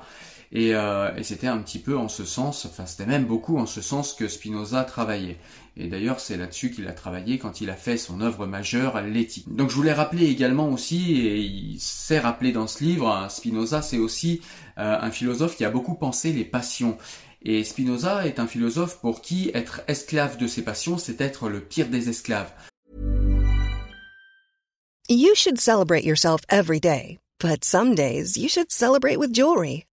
Et, 0.53 0.69
et 0.69 1.23
c'était 1.23 1.47
un 1.47 1.57
petit 1.57 1.79
peu 1.79 1.97
en 1.97 2.07
ce 2.07 2.23
sens, 2.23 2.65
enfin 2.65 2.85
c'était 2.85 3.07
même 3.07 3.25
beaucoup 3.25 3.57
en 3.57 3.65
ce 3.65 3.81
sens 3.81 4.13
que 4.13 4.29
Spinoza 4.29 4.85
travaillait. 4.85 5.37
Et 5.77 5.87
d'ailleurs, 5.87 6.21
c'est 6.21 6.37
là-dessus 6.37 6.71
qu'il 6.71 6.87
a 6.87 6.93
travaillé 6.93 7.37
quand 7.37 7.59
il 7.59 7.69
a 7.69 7.75
fait 7.75 7.97
son 7.97 8.21
œuvre 8.21 8.45
majeure, 8.45 9.01
l'éthique. 9.01 9.53
Donc 9.53 9.69
je 9.69 9.75
voulais 9.75 9.93
rappeler 9.93 10.27
également 10.27 10.69
aussi, 10.69 11.19
et 11.19 11.37
il 11.37 11.79
s'est 11.79 12.19
rappelé 12.19 12.53
dans 12.53 12.67
ce 12.67 12.83
livre, 12.83 13.09
hein, 13.09 13.27
Spinoza, 13.27 13.81
c'est 13.81 13.97
aussi 13.97 14.41
euh, 14.77 14.97
un 14.99 15.11
philosophe 15.11 15.57
qui 15.57 15.65
a 15.65 15.69
beaucoup 15.69 15.95
pensé 15.95 16.31
les 16.31 16.45
passions. 16.45 16.97
Et 17.41 17.63
Spinoza 17.63 18.25
est 18.25 18.39
un 18.39 18.47
philosophe 18.47 18.99
pour 19.01 19.21
qui 19.21 19.51
être 19.53 19.81
esclave 19.87 20.37
de 20.37 20.47
ses 20.47 20.63
passions, 20.63 20.97
c'est 20.97 21.19
être 21.19 21.49
le 21.49 21.59
pire 21.59 21.89
des 21.89 22.09
esclaves. 22.09 22.51
You 25.09 25.35
should 25.35 25.59
celebrate 25.59 26.03
yourself 26.03 26.41
every 26.49 26.79
day, 26.79 27.19
but 27.39 27.63
some 27.63 27.93
days 27.93 28.37
you 28.37 28.47
should 28.49 28.71
celebrate 28.71 29.17
with 29.17 29.33
jewelry. 29.33 29.85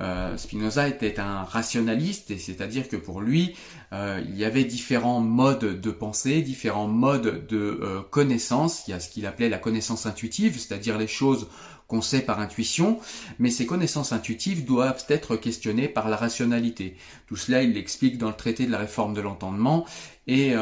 Euh, 0.00 0.36
Spinoza 0.36 0.88
était 0.88 1.20
un 1.20 1.42
rationaliste, 1.42 2.30
et 2.30 2.38
c'est-à-dire 2.38 2.88
que 2.88 2.96
pour 2.96 3.20
lui, 3.20 3.54
euh, 3.92 4.22
il 4.26 4.36
y 4.36 4.44
avait 4.44 4.64
différents 4.64 5.20
modes 5.20 5.80
de 5.80 5.90
pensée, 5.90 6.40
différents 6.42 6.88
modes 6.88 7.46
de 7.46 7.80
euh, 7.82 8.00
connaissance. 8.10 8.84
Il 8.86 8.92
y 8.92 8.94
a 8.94 9.00
ce 9.00 9.10
qu'il 9.10 9.26
appelait 9.26 9.48
la 9.48 9.58
connaissance 9.58 10.06
intuitive, 10.06 10.58
c'est-à-dire 10.58 10.96
les 10.98 11.06
choses 11.06 11.48
qu'on 11.88 12.00
sait 12.00 12.22
par 12.22 12.40
intuition, 12.40 13.00
mais 13.38 13.50
ces 13.50 13.66
connaissances 13.66 14.12
intuitives 14.12 14.64
doivent 14.64 15.04
être 15.08 15.36
questionnées 15.36 15.88
par 15.88 16.08
la 16.08 16.16
rationalité. 16.16 16.96
Tout 17.26 17.36
cela, 17.36 17.62
il 17.62 17.74
l'explique 17.74 18.16
dans 18.16 18.28
le 18.28 18.34
traité 18.34 18.64
de 18.64 18.70
la 18.70 18.78
réforme 18.78 19.12
de 19.12 19.20
l'entendement, 19.20 19.84
et, 20.26 20.54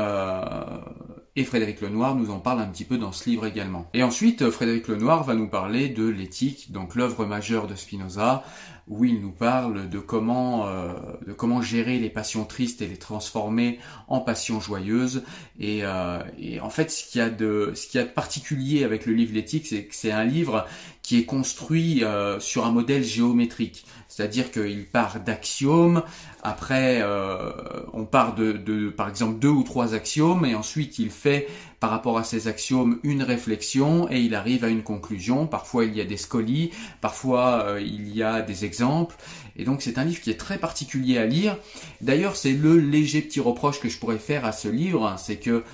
et 1.37 1.45
Frédéric 1.45 1.83
Lenoir 1.83 2.17
nous 2.17 2.31
en 2.31 2.41
parle 2.41 2.59
un 2.59 2.67
petit 2.67 2.85
peu 2.85 2.99
dans 2.99 3.13
ce 3.13 3.31
livre 3.31 3.47
également. 3.47 3.89
Et 3.95 4.03
ensuite, 4.03 4.51
Frédéric 4.51 4.89
Lenoir 4.89 5.23
va 5.23 5.35
nous 5.35 5.47
parler 5.47 5.89
de 5.89 6.09
l'éthique, 6.09 6.73
donc 6.73 6.97
l'œuvre 6.97 7.25
majeure 7.27 7.69
de 7.69 7.77
Spinoza, 7.77 8.43
où 8.91 9.05
il 9.05 9.21
nous 9.21 9.31
parle 9.31 9.89
de 9.89 10.01
comment, 10.01 10.67
euh, 10.67 10.93
de 11.27 11.33
comment 11.33 11.63
gérer 11.63 11.99
les 12.01 12.11
passions 12.11 12.45
tristes 12.45 12.83
et 12.83 12.89
les 12.89 12.97
transformer 12.97 13.79
en 14.09 14.21
passions 14.21 14.61
joyeuses. 14.61 15.23
Et, 15.61 15.85
euh, 15.85 16.19
et 16.39 16.61
en 16.61 16.71
fait, 16.71 16.91
ce 16.91 17.09
qu'il 17.09 17.21
y 17.21 17.25
a 17.25 17.31
de, 17.31 17.73
ce 17.75 17.87
qu'il 17.87 18.01
y 18.01 18.03
a 18.03 18.07
de 18.07 18.13
particulier 18.13 18.83
avec 18.83 19.07
le 19.07 19.15
livre 19.15 19.33
L'éthique, 19.33 19.69
c'est 19.69 19.85
que 19.85 19.95
c'est 19.95 20.11
un 20.11 20.25
livre 20.25 20.67
qui 21.11 21.19
est 21.19 21.25
construit 21.25 22.05
euh, 22.05 22.39
sur 22.39 22.65
un 22.65 22.71
modèle 22.71 23.03
géométrique. 23.03 23.85
C'est-à-dire 24.07 24.53
qu'il 24.53 24.87
part 24.87 25.19
d'axiomes, 25.19 26.05
après 26.45 27.01
euh, 27.03 27.51
on 27.93 28.05
part 28.05 28.37
de, 28.37 28.91
par 28.91 29.09
exemple 29.09 29.41
deux 29.41 29.49
ou 29.49 29.65
trois 29.65 29.97
axiomes, 29.97 30.45
et 30.45 30.55
ensuite 30.55 31.01
il 31.01 31.11
fait 31.11 31.49
par 31.81 31.91
rapport 31.91 32.17
à 32.17 32.23
ces 32.23 32.47
axiomes 32.47 33.01
une 33.03 33.25
réflexion, 33.25 34.09
et 34.09 34.21
il 34.21 34.37
arrive 34.37 34.63
à 34.63 34.69
une 34.69 34.85
conclusion. 34.85 35.49
Parfois 35.49 35.85
il 35.85 35.97
y 35.97 36.01
a 36.01 36.05
des 36.05 36.17
scolies, 36.17 36.71
parfois 37.01 37.65
euh, 37.65 37.81
il 37.81 38.15
y 38.15 38.23
a 38.23 38.41
des 38.41 38.65
exemples, 38.65 39.17
et 39.57 39.65
donc 39.65 39.83
c'est 39.83 39.99
un 39.99 40.05
livre 40.05 40.21
qui 40.21 40.31
est 40.31 40.39
très 40.39 40.59
particulier 40.59 41.19
à 41.19 41.27
lire. 41.27 41.57
D'ailleurs 42.01 42.37
c'est 42.37 42.53
le 42.53 42.79
léger 42.79 43.21
petit 43.21 43.41
reproche 43.41 43.81
que 43.81 43.89
je 43.89 43.99
pourrais 43.99 44.21
faire 44.21 44.45
à 44.45 44.53
ce 44.53 44.69
livre, 44.69 45.09
hein, 45.09 45.17
c'est 45.17 45.39
que 45.39 45.65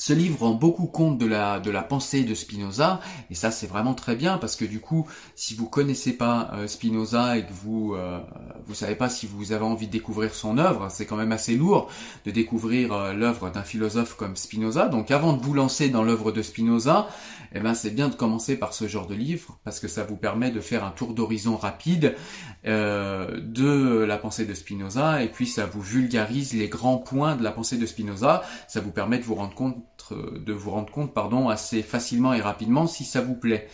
ce 0.00 0.14
livre 0.14 0.38
rend 0.40 0.54
beaucoup 0.54 0.86
compte 0.86 1.18
de 1.18 1.26
la, 1.26 1.60
de 1.60 1.70
la 1.70 1.82
pensée 1.82 2.24
de 2.24 2.34
Spinoza, 2.34 3.00
et 3.28 3.34
ça 3.34 3.50
c'est 3.50 3.66
vraiment 3.66 3.92
très 3.92 4.16
bien 4.16 4.38
parce 4.38 4.56
que 4.56 4.64
du 4.64 4.80
coup, 4.80 5.06
si 5.34 5.54
vous 5.54 5.68
connaissez 5.68 6.14
pas 6.14 6.52
euh, 6.54 6.66
Spinoza 6.66 7.36
et 7.36 7.44
que 7.44 7.52
vous 7.52 7.92
euh, 7.94 8.18
vous 8.64 8.74
savez 8.74 8.94
pas 8.94 9.10
si 9.10 9.26
vous 9.26 9.52
avez 9.52 9.64
envie 9.66 9.88
de 9.88 9.92
découvrir 9.92 10.34
son 10.34 10.56
œuvre, 10.56 10.88
c'est 10.90 11.04
quand 11.04 11.16
même 11.16 11.32
assez 11.32 11.54
lourd 11.54 11.90
de 12.24 12.30
découvrir 12.30 12.94
euh, 12.94 13.12
l'œuvre 13.12 13.50
d'un 13.50 13.62
philosophe 13.62 14.16
comme 14.16 14.36
Spinoza. 14.36 14.88
Donc 14.88 15.10
avant 15.10 15.34
de 15.34 15.42
vous 15.42 15.52
lancer 15.52 15.90
dans 15.90 16.02
l'œuvre 16.02 16.32
de 16.32 16.40
Spinoza, 16.40 17.06
eh 17.52 17.60
ben 17.60 17.74
c'est 17.74 17.90
bien 17.90 18.08
de 18.08 18.14
commencer 18.14 18.56
par 18.56 18.72
ce 18.72 18.88
genre 18.88 19.06
de 19.06 19.14
livre 19.14 19.58
parce 19.64 19.80
que 19.80 19.88
ça 19.88 20.04
vous 20.04 20.16
permet 20.16 20.50
de 20.50 20.60
faire 20.60 20.82
un 20.82 20.92
tour 20.92 21.12
d'horizon 21.12 21.58
rapide 21.58 22.16
de 22.64 24.04
la 24.04 24.16
pensée 24.16 24.46
de 24.46 24.54
Spinoza 24.54 25.22
et 25.22 25.28
puis 25.28 25.46
ça 25.46 25.66
vous 25.66 25.82
vulgarise 25.82 26.54
les 26.54 26.68
grands 26.68 26.98
points 26.98 27.36
de 27.36 27.42
la 27.42 27.50
pensée 27.50 27.76
de 27.76 27.84
Spinoza. 27.84 28.42
Ça 28.66 28.80
vous 28.80 28.92
permet 28.92 29.18
de 29.18 29.24
vous 29.24 29.34
rendre 29.34 29.54
compte 29.54 29.76
de 30.12 30.52
vous 30.52 30.70
rendre 30.70 30.90
compte 30.90 31.14
pardon, 31.14 31.48
assez 31.48 31.82
facilement 31.82 32.32
et 32.32 32.40
rapidement 32.40 32.86
si 32.86 33.04
ça 33.04 33.20
vous 33.20 33.34
plaît. 33.34 33.68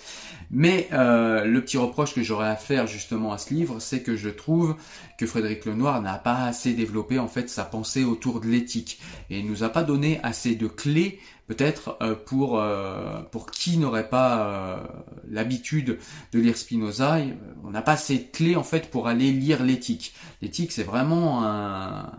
Mais 0.50 0.88
euh, 0.92 1.45
le 1.45 1.61
petit 1.61 1.76
reproche 1.76 2.14
que 2.14 2.23
j'aurais 2.23 2.49
à 2.49 2.56
faire 2.56 2.87
justement 2.87 3.33
à 3.33 3.38
ce 3.38 3.52
livre, 3.52 3.80
c'est 3.80 4.02
que 4.02 4.16
je 4.16 4.28
trouve 4.28 4.76
que 5.18 5.26
Frédéric 5.26 5.64
Lenoir 5.64 6.00
n'a 6.02 6.18
pas 6.18 6.45
assez 6.45 6.73
développé 6.73 7.18
en 7.18 7.28
fait 7.28 7.49
sa 7.49 7.64
pensée 7.64 8.04
autour 8.04 8.40
de 8.40 8.47
l'éthique 8.47 9.00
et 9.30 9.40
il 9.40 9.47
nous 9.47 9.64
a 9.64 9.68
pas 9.68 9.83
donné 9.83 10.21
assez 10.23 10.54
de 10.54 10.68
clés 10.68 11.18
peut-être 11.49 11.97
euh, 12.02 12.14
pour 12.14 12.61
euh, 12.61 13.23
pour 13.30 13.50
qui 13.50 13.78
n'aurait 13.78 14.09
pas 14.09 14.83
l'habitude 15.28 15.99
de 16.33 16.38
lire 16.38 16.56
Spinoza, 16.56 17.18
on 17.64 17.71
n'a 17.71 17.83
pas 17.83 17.92
assez 17.92 18.18
de 18.18 18.30
clés 18.33 18.56
en 18.56 18.64
fait 18.64 18.90
pour 18.90 19.09
aller 19.09 19.33
lire 19.33 19.64
l'éthique. 19.64 20.14
L'éthique 20.42 20.73
c'est 20.73 20.85
vraiment 20.85 21.45
un 21.45 22.12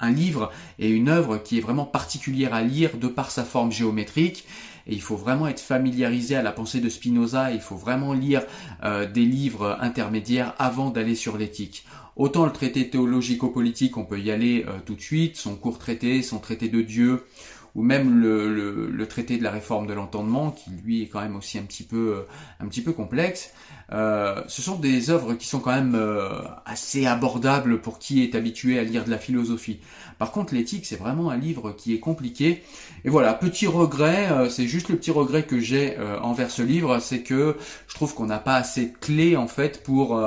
un 0.00 0.10
livre 0.10 0.50
et 0.78 0.88
une 0.88 1.08
œuvre 1.08 1.38
qui 1.38 1.58
est 1.58 1.60
vraiment 1.60 1.84
particulière 1.84 2.54
à 2.54 2.62
lire 2.62 2.96
de 2.96 3.08
par 3.08 3.30
sa 3.30 3.44
forme 3.44 3.72
géométrique. 3.72 4.46
Et 4.86 4.94
il 4.94 5.02
faut 5.02 5.16
vraiment 5.16 5.46
être 5.46 5.60
familiarisé 5.60 6.36
à 6.36 6.42
la 6.42 6.52
pensée 6.52 6.80
de 6.80 6.88
Spinoza, 6.88 7.52
il 7.52 7.60
faut 7.60 7.76
vraiment 7.76 8.12
lire 8.12 8.42
euh, 8.82 9.06
des 9.06 9.24
livres 9.24 9.76
intermédiaires 9.80 10.54
avant 10.58 10.90
d'aller 10.90 11.14
sur 11.14 11.36
l'éthique. 11.36 11.84
Autant 12.16 12.44
le 12.44 12.52
traité 12.52 12.90
théologico-politique, 12.90 13.96
on 13.96 14.04
peut 14.04 14.20
y 14.20 14.30
aller 14.30 14.64
euh, 14.68 14.78
tout 14.84 14.94
de 14.94 15.00
suite, 15.00 15.36
son 15.36 15.54
court 15.54 15.78
traité, 15.78 16.22
son 16.22 16.38
traité 16.38 16.68
de 16.68 16.82
Dieu, 16.82 17.24
ou 17.74 17.82
même 17.82 18.20
le, 18.20 19.06
traité 19.08 19.38
de 19.38 19.42
la 19.42 19.50
réforme 19.50 19.86
de 19.86 19.92
l'entendement, 19.92 20.50
qui 20.50 20.70
lui 20.84 21.02
est 21.02 21.06
quand 21.06 21.20
même 21.20 21.34
aussi 21.34 21.58
un 21.58 21.62
petit 21.62 21.82
peu, 21.82 22.14
euh, 22.16 22.22
un 22.60 22.68
petit 22.68 22.80
peu 22.80 22.92
complexe. 22.92 23.52
Euh, 23.92 24.40
ce 24.46 24.62
sont 24.62 24.76
des 24.76 25.10
œuvres 25.10 25.34
qui 25.34 25.48
sont 25.48 25.58
quand 25.58 25.74
même 25.74 25.96
euh, 25.96 26.42
assez 26.64 27.06
abordables 27.06 27.80
pour 27.80 27.98
qui 27.98 28.22
est 28.22 28.36
habitué 28.36 28.78
à 28.78 28.84
lire 28.84 29.04
de 29.04 29.10
la 29.10 29.18
philosophie. 29.18 29.80
Par 30.18 30.30
contre, 30.30 30.54
l'éthique, 30.54 30.86
c'est 30.86 30.96
vraiment 30.96 31.30
un 31.30 31.36
livre 31.36 31.72
qui 31.72 31.92
est 31.92 31.98
compliqué. 31.98 32.62
Et 33.04 33.10
voilà, 33.10 33.34
petit 33.34 33.66
regret, 33.66 34.28
c'est 34.48 34.68
juste 34.68 34.90
le 34.90 34.96
petit 34.96 35.10
regret 35.10 35.44
que 35.44 35.58
j'ai 35.58 35.96
envers 36.22 36.50
ce 36.50 36.62
livre, 36.62 36.98
c'est 37.00 37.22
que 37.22 37.56
je 37.88 37.94
trouve 37.94 38.14
qu'on 38.14 38.26
n'a 38.26 38.38
pas 38.38 38.56
assez 38.56 38.86
de 38.86 38.96
clés 39.00 39.36
en 39.36 39.48
fait 39.48 39.82
pour 39.82 40.20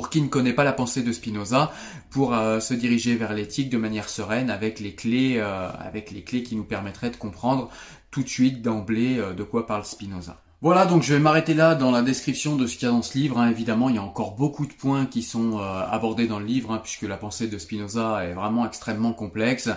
pour 0.00 0.08
qui 0.08 0.22
ne 0.22 0.28
connaît 0.28 0.54
pas 0.54 0.64
la 0.64 0.72
pensée 0.72 1.02
de 1.02 1.12
Spinoza, 1.12 1.70
pour 2.08 2.32
euh, 2.32 2.58
se 2.58 2.72
diriger 2.72 3.16
vers 3.16 3.34
l'éthique 3.34 3.68
de 3.68 3.76
manière 3.76 4.08
sereine 4.08 4.48
avec 4.48 4.80
les 4.80 4.94
clés, 4.94 5.34
euh, 5.36 5.68
avec 5.78 6.10
les 6.10 6.24
clés 6.24 6.42
qui 6.42 6.56
nous 6.56 6.64
permettraient 6.64 7.10
de 7.10 7.16
comprendre 7.16 7.68
tout 8.10 8.22
de 8.22 8.28
suite 8.28 8.62
d'emblée 8.62 9.18
euh, 9.18 9.34
de 9.34 9.42
quoi 9.42 9.66
parle 9.66 9.84
Spinoza. 9.84 10.40
Voilà, 10.62 10.84
donc 10.84 11.02
je 11.02 11.14
vais 11.14 11.20
m'arrêter 11.20 11.54
là 11.54 11.74
dans 11.74 11.90
la 11.90 12.02
description 12.02 12.54
de 12.54 12.66
ce 12.66 12.76
qu'il 12.76 12.86
y 12.86 12.90
a 12.90 12.92
dans 12.92 13.00
ce 13.00 13.16
livre. 13.16 13.38
Hein. 13.38 13.48
Évidemment, 13.48 13.88
il 13.88 13.94
y 13.94 13.98
a 13.98 14.02
encore 14.02 14.32
beaucoup 14.32 14.66
de 14.66 14.74
points 14.74 15.06
qui 15.06 15.22
sont 15.22 15.58
euh, 15.58 15.62
abordés 15.90 16.26
dans 16.26 16.38
le 16.38 16.44
livre, 16.44 16.70
hein, 16.72 16.80
puisque 16.82 17.04
la 17.04 17.16
pensée 17.16 17.48
de 17.48 17.56
Spinoza 17.56 18.26
est 18.26 18.34
vraiment 18.34 18.66
extrêmement 18.66 19.14
complexe. 19.14 19.70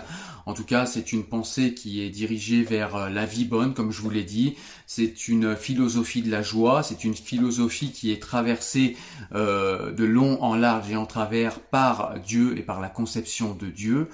En 0.44 0.52
tout 0.52 0.64
cas, 0.64 0.84
c'est 0.84 1.14
une 1.14 1.24
pensée 1.24 1.72
qui 1.72 2.02
est 2.02 2.10
dirigée 2.10 2.64
vers 2.64 2.96
euh, 2.96 3.08
la 3.08 3.24
vie 3.24 3.46
bonne, 3.46 3.72
comme 3.72 3.92
je 3.92 4.02
vous 4.02 4.10
l'ai 4.10 4.24
dit. 4.24 4.56
C'est 4.86 5.26
une 5.28 5.56
philosophie 5.56 6.20
de 6.20 6.30
la 6.30 6.42
joie, 6.42 6.82
c'est 6.82 7.02
une 7.02 7.14
philosophie 7.14 7.90
qui 7.90 8.12
est 8.12 8.20
traversée 8.20 8.98
euh, 9.34 9.90
de 9.90 10.04
long 10.04 10.42
en 10.42 10.54
large 10.54 10.90
et 10.90 10.96
en 10.96 11.06
travers 11.06 11.60
par 11.60 12.20
Dieu 12.20 12.58
et 12.58 12.62
par 12.62 12.82
la 12.82 12.90
conception 12.90 13.54
de 13.54 13.68
Dieu. 13.68 14.10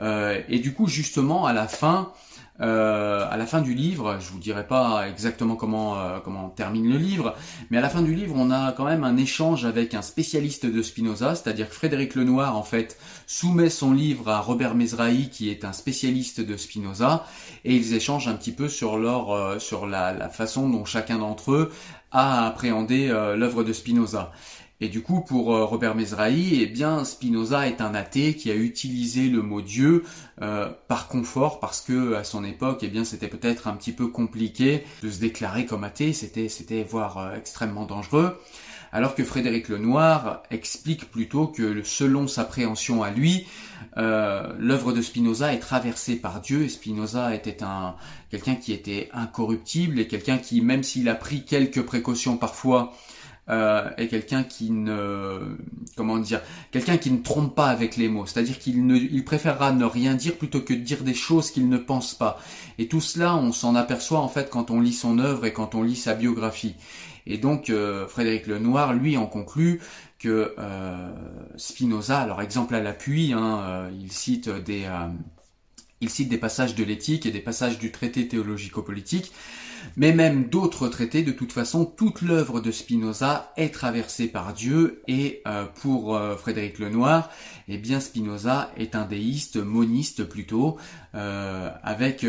et 0.00 0.58
du 0.58 0.72
coup, 0.72 0.88
justement, 0.88 1.44
à 1.44 1.52
la 1.52 1.68
fin, 1.68 2.12
euh, 2.60 3.26
à 3.28 3.36
la 3.36 3.46
fin 3.46 3.60
du 3.60 3.74
livre, 3.74 4.18
je 4.20 4.30
vous 4.30 4.38
dirai 4.38 4.64
pas 4.64 5.08
exactement 5.08 5.56
comment 5.56 5.98
euh, 5.98 6.20
comment 6.22 6.48
termine 6.50 6.88
le 6.88 6.98
livre, 6.98 7.34
mais 7.70 7.78
à 7.78 7.80
la 7.80 7.88
fin 7.88 8.00
du 8.00 8.14
livre, 8.14 8.36
on 8.38 8.52
a 8.52 8.70
quand 8.70 8.84
même 8.84 9.02
un 9.02 9.16
échange 9.16 9.64
avec 9.64 9.92
un 9.92 10.02
spécialiste 10.02 10.64
de 10.64 10.80
Spinoza, 10.80 11.34
c'est-à-dire 11.34 11.68
que 11.68 11.74
Frédéric 11.74 12.14
Lenoir 12.14 12.56
en 12.56 12.62
fait 12.62 12.96
soumet 13.26 13.70
son 13.70 13.92
livre 13.92 14.28
à 14.28 14.40
Robert 14.40 14.76
Mezrahi 14.76 15.30
qui 15.30 15.50
est 15.50 15.64
un 15.64 15.72
spécialiste 15.72 16.40
de 16.40 16.56
Spinoza 16.56 17.26
et 17.64 17.74
ils 17.74 17.92
échangent 17.92 18.28
un 18.28 18.34
petit 18.34 18.52
peu 18.52 18.68
sur 18.68 18.98
leur 18.98 19.32
euh, 19.32 19.58
sur 19.58 19.88
la, 19.88 20.12
la, 20.12 20.28
façon 20.28 20.68
dont 20.68 20.84
chacun 20.84 21.18
d'entre 21.18 21.52
eux 21.52 21.72
a 22.12 22.46
appréhendé 22.46 23.08
l'œuvre 23.08 23.64
de 23.64 23.72
Spinoza. 23.72 24.30
Et 24.84 24.88
du 24.88 25.00
coup, 25.00 25.22
pour 25.22 25.54
euh, 25.54 25.64
Robert 25.64 25.94
Mezrahi, 25.94 26.60
eh 26.60 26.66
bien, 26.66 27.06
Spinoza 27.06 27.66
est 27.66 27.80
un 27.80 27.94
athée 27.94 28.34
qui 28.34 28.50
a 28.50 28.54
utilisé 28.54 29.30
le 29.30 29.40
mot 29.40 29.62
Dieu 29.62 30.04
euh, 30.42 30.68
par 30.88 31.08
confort, 31.08 31.58
parce 31.58 31.80
que 31.80 32.12
à 32.12 32.22
son 32.22 32.44
époque, 32.44 32.80
eh 32.82 32.88
bien, 32.88 33.02
c'était 33.02 33.28
peut-être 33.28 33.66
un 33.66 33.72
petit 33.76 33.92
peu 33.92 34.08
compliqué 34.08 34.84
de 35.02 35.08
se 35.08 35.20
déclarer 35.20 35.64
comme 35.64 35.84
athée. 35.84 36.12
C'était, 36.12 36.50
c'était 36.50 36.82
voire 36.82 37.16
euh, 37.16 37.34
extrêmement 37.34 37.86
dangereux. 37.86 38.38
Alors 38.92 39.14
que 39.14 39.24
Frédéric 39.24 39.70
Lenoir 39.70 40.42
explique 40.50 41.10
plutôt 41.10 41.46
que 41.46 41.82
selon 41.82 42.28
sa 42.28 42.44
préhension 42.44 43.02
à 43.02 43.10
lui, 43.10 43.46
l'œuvre 43.96 44.92
de 44.92 45.02
Spinoza 45.02 45.52
est 45.52 45.58
traversée 45.58 46.14
par 46.14 46.40
Dieu 46.40 46.62
et 46.62 46.68
Spinoza 46.68 47.34
était 47.34 47.64
un 47.64 47.96
quelqu'un 48.30 48.54
qui 48.54 48.72
était 48.72 49.08
incorruptible 49.12 49.98
et 49.98 50.06
quelqu'un 50.06 50.38
qui, 50.38 50.60
même 50.60 50.84
s'il 50.84 51.08
a 51.08 51.16
pris 51.16 51.44
quelques 51.44 51.82
précautions 51.82 52.36
parfois 52.36 52.92
euh, 53.50 53.90
est 53.98 54.08
quelqu'un 54.08 54.42
qui 54.42 54.70
ne 54.70 55.56
comment 55.96 56.18
dire 56.18 56.40
quelqu'un 56.70 56.96
qui 56.96 57.10
ne 57.10 57.22
trompe 57.22 57.54
pas 57.54 57.66
avec 57.66 57.96
les 57.96 58.08
mots. 58.08 58.26
C'est-à-dire 58.26 58.58
qu'il 58.58 58.86
ne 58.86 58.96
il 58.96 59.24
préférera 59.24 59.72
ne 59.72 59.84
rien 59.84 60.14
dire 60.14 60.36
plutôt 60.36 60.60
que 60.60 60.72
de 60.72 60.80
dire 60.80 61.02
des 61.02 61.14
choses 61.14 61.50
qu'il 61.50 61.68
ne 61.68 61.78
pense 61.78 62.14
pas. 62.14 62.40
Et 62.78 62.88
tout 62.88 63.00
cela 63.00 63.36
on 63.36 63.52
s'en 63.52 63.74
aperçoit 63.74 64.20
en 64.20 64.28
fait 64.28 64.50
quand 64.50 64.70
on 64.70 64.80
lit 64.80 64.92
son 64.92 65.18
œuvre 65.18 65.44
et 65.46 65.52
quand 65.52 65.74
on 65.74 65.82
lit 65.82 65.96
sa 65.96 66.14
biographie. 66.14 66.74
Et 67.26 67.38
donc 67.38 67.70
euh, 67.70 68.06
Frédéric 68.06 68.46
Lenoir 68.46 68.92
lui 68.94 69.16
en 69.16 69.26
conclut 69.26 69.80
que 70.18 70.54
euh, 70.58 71.10
Spinoza 71.56 72.20
alors 72.20 72.40
exemple 72.40 72.74
à 72.74 72.80
l'appui 72.80 73.32
hein, 73.32 73.60
euh, 73.62 73.90
il 73.98 74.12
cite 74.12 74.48
des 74.48 74.86
il 76.04 76.10
cite 76.10 76.28
des 76.28 76.38
passages 76.38 76.74
de 76.74 76.84
l'éthique 76.84 77.26
et 77.26 77.30
des 77.30 77.40
passages 77.40 77.78
du 77.78 77.90
traité 77.90 78.28
théologico-politique 78.28 79.32
mais 79.96 80.12
même 80.12 80.44
d'autres 80.48 80.88
traités, 80.88 81.22
de 81.22 81.32
toute 81.32 81.52
façon, 81.52 81.84
toute 81.84 82.22
l'œuvre 82.22 82.60
de 82.60 82.70
Spinoza 82.70 83.52
est 83.56 83.72
traversée 83.72 84.28
par 84.28 84.52
Dieu, 84.52 85.02
et 85.08 85.42
euh, 85.46 85.66
pour 85.66 86.16
euh, 86.16 86.36
Frédéric 86.36 86.78
Lenoir, 86.78 87.30
eh 87.68 87.78
bien 87.78 88.00
Spinoza 88.00 88.70
est 88.76 88.94
un 88.94 89.04
déiste, 89.04 89.56
moniste 89.56 90.24
plutôt, 90.24 90.76
euh, 91.14 91.70
avec, 91.82 92.26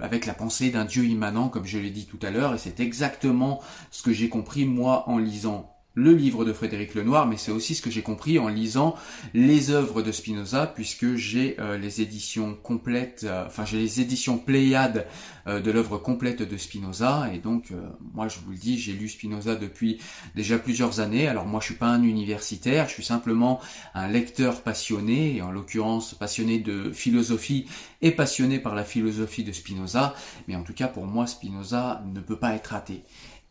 avec 0.00 0.26
la 0.26 0.34
pensée 0.34 0.70
d'un 0.70 0.84
Dieu 0.84 1.04
immanent, 1.04 1.48
comme 1.48 1.66
je 1.66 1.78
l'ai 1.78 1.90
dit 1.90 2.06
tout 2.06 2.18
à 2.22 2.30
l'heure, 2.30 2.54
et 2.54 2.58
c'est 2.58 2.80
exactement 2.80 3.60
ce 3.90 4.02
que 4.02 4.12
j'ai 4.12 4.28
compris 4.28 4.64
moi 4.64 5.08
en 5.08 5.18
lisant 5.18 5.71
le 5.94 6.12
livre 6.12 6.44
de 6.44 6.52
Frédéric 6.52 6.94
Lenoir, 6.94 7.26
mais 7.26 7.36
c'est 7.36 7.52
aussi 7.52 7.74
ce 7.74 7.82
que 7.82 7.90
j'ai 7.90 8.02
compris 8.02 8.38
en 8.38 8.48
lisant 8.48 8.94
les 9.34 9.70
œuvres 9.70 10.02
de 10.02 10.10
Spinoza, 10.10 10.66
puisque 10.66 11.14
j'ai 11.14 11.56
euh, 11.60 11.76
les 11.76 12.00
éditions 12.00 12.54
complètes, 12.54 13.24
euh, 13.24 13.46
enfin 13.46 13.64
j'ai 13.66 13.78
les 13.78 14.00
éditions 14.00 14.38
Pléiades 14.38 15.06
euh, 15.46 15.60
de 15.60 15.70
l'œuvre 15.70 15.98
complète 15.98 16.42
de 16.42 16.56
Spinoza, 16.56 17.28
et 17.34 17.38
donc 17.38 17.72
moi 18.14 18.28
je 18.28 18.38
vous 18.38 18.52
le 18.52 18.56
dis, 18.56 18.78
j'ai 18.78 18.92
lu 18.92 19.08
Spinoza 19.08 19.54
depuis 19.54 19.98
déjà 20.34 20.58
plusieurs 20.58 21.00
années. 21.00 21.28
Alors 21.28 21.46
moi 21.46 21.60
je 21.60 21.66
suis 21.66 21.74
pas 21.74 21.88
un 21.88 22.02
universitaire, 22.02 22.88
je 22.88 22.94
suis 22.94 23.04
simplement 23.04 23.60
un 23.94 24.08
lecteur 24.08 24.62
passionné, 24.62 25.36
et 25.36 25.42
en 25.42 25.50
l'occurrence 25.50 26.14
passionné 26.14 26.58
de 26.58 26.90
philosophie 26.92 27.66
et 28.00 28.12
passionné 28.12 28.58
par 28.58 28.74
la 28.74 28.84
philosophie 28.84 29.44
de 29.44 29.52
Spinoza, 29.52 30.14
mais 30.48 30.56
en 30.56 30.62
tout 30.62 30.74
cas 30.74 30.88
pour 30.88 31.06
moi 31.06 31.26
Spinoza 31.26 32.02
ne 32.06 32.20
peut 32.20 32.38
pas 32.38 32.54
être 32.54 32.72
athée. 32.74 33.02